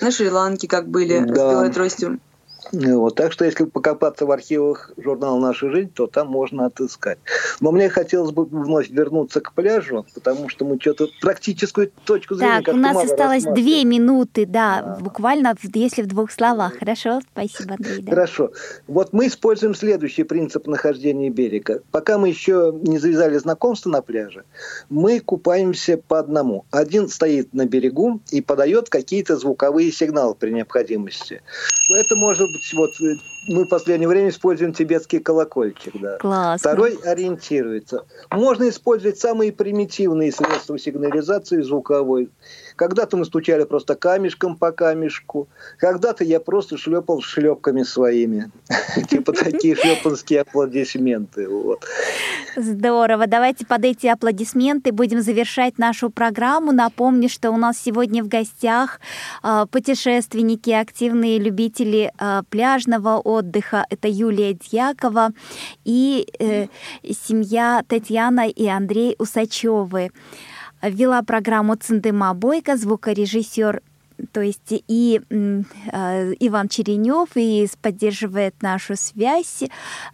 [0.01, 1.35] На Шри-Ланке как были да.
[1.35, 2.21] с белой тростью.
[2.73, 7.19] Вот, так что если покопаться в архивах журнала «Наша жизнь», то там можно отыскать.
[7.61, 12.63] Но мне хотелось бы вновь вернуться к пляжу, потому что мы что-то практическую точку зрения...
[12.63, 15.01] Так, у нас осталось две минуты, да, а.
[15.01, 16.79] буквально, если в двух словах.
[16.79, 18.03] Хорошо, спасибо, Андрей.
[18.03, 18.11] Да.
[18.11, 18.53] Хорошо.
[18.87, 21.83] Вот мы используем следующий принцип нахождения берега.
[21.91, 24.45] Пока мы еще не завязали знакомство на пляже,
[24.89, 26.65] мы купаемся по одному.
[26.71, 31.43] Один стоит на берегу и подает какие-то звуковые сигналы при необходимости.
[31.91, 33.17] Это может быть, вот э,
[33.49, 35.95] мы в последнее время используем тибетский колокольчик.
[36.01, 36.19] Да.
[36.19, 36.59] Классно.
[36.59, 38.05] Второй ориентируется.
[38.31, 42.31] Можно использовать самые примитивные средства сигнализации звуковой.
[42.77, 45.49] Когда-то мы стучали просто камешком по камешку.
[45.79, 48.51] Когда-то я просто шлепал шлепками своими.
[49.11, 51.49] Типа такие шлепанские аплодисменты.
[52.57, 53.27] Здорово.
[53.27, 56.73] Давайте под эти аплодисменты будем завершать нашу программу.
[56.73, 59.01] Напомню, что у нас сегодня в гостях
[59.43, 63.87] а, путешественники, активные любители а, пляжного отдыха.
[63.91, 65.31] Это Юлия Дьякова
[65.85, 66.67] и э,
[67.05, 70.11] семья Татьяна и Андрей Усачевы.
[70.83, 73.83] Вела программу Циндыма Бойко, звукорежиссер
[74.33, 75.63] то есть и э,
[76.41, 79.63] Иван Черенев, и поддерживает нашу связь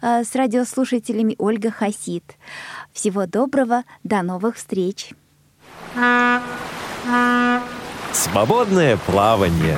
[0.01, 2.23] э, с радиослушателями Ольга Хасид.
[2.93, 5.11] Всего доброго, до новых встреч.
[8.13, 9.77] Свободное плавание.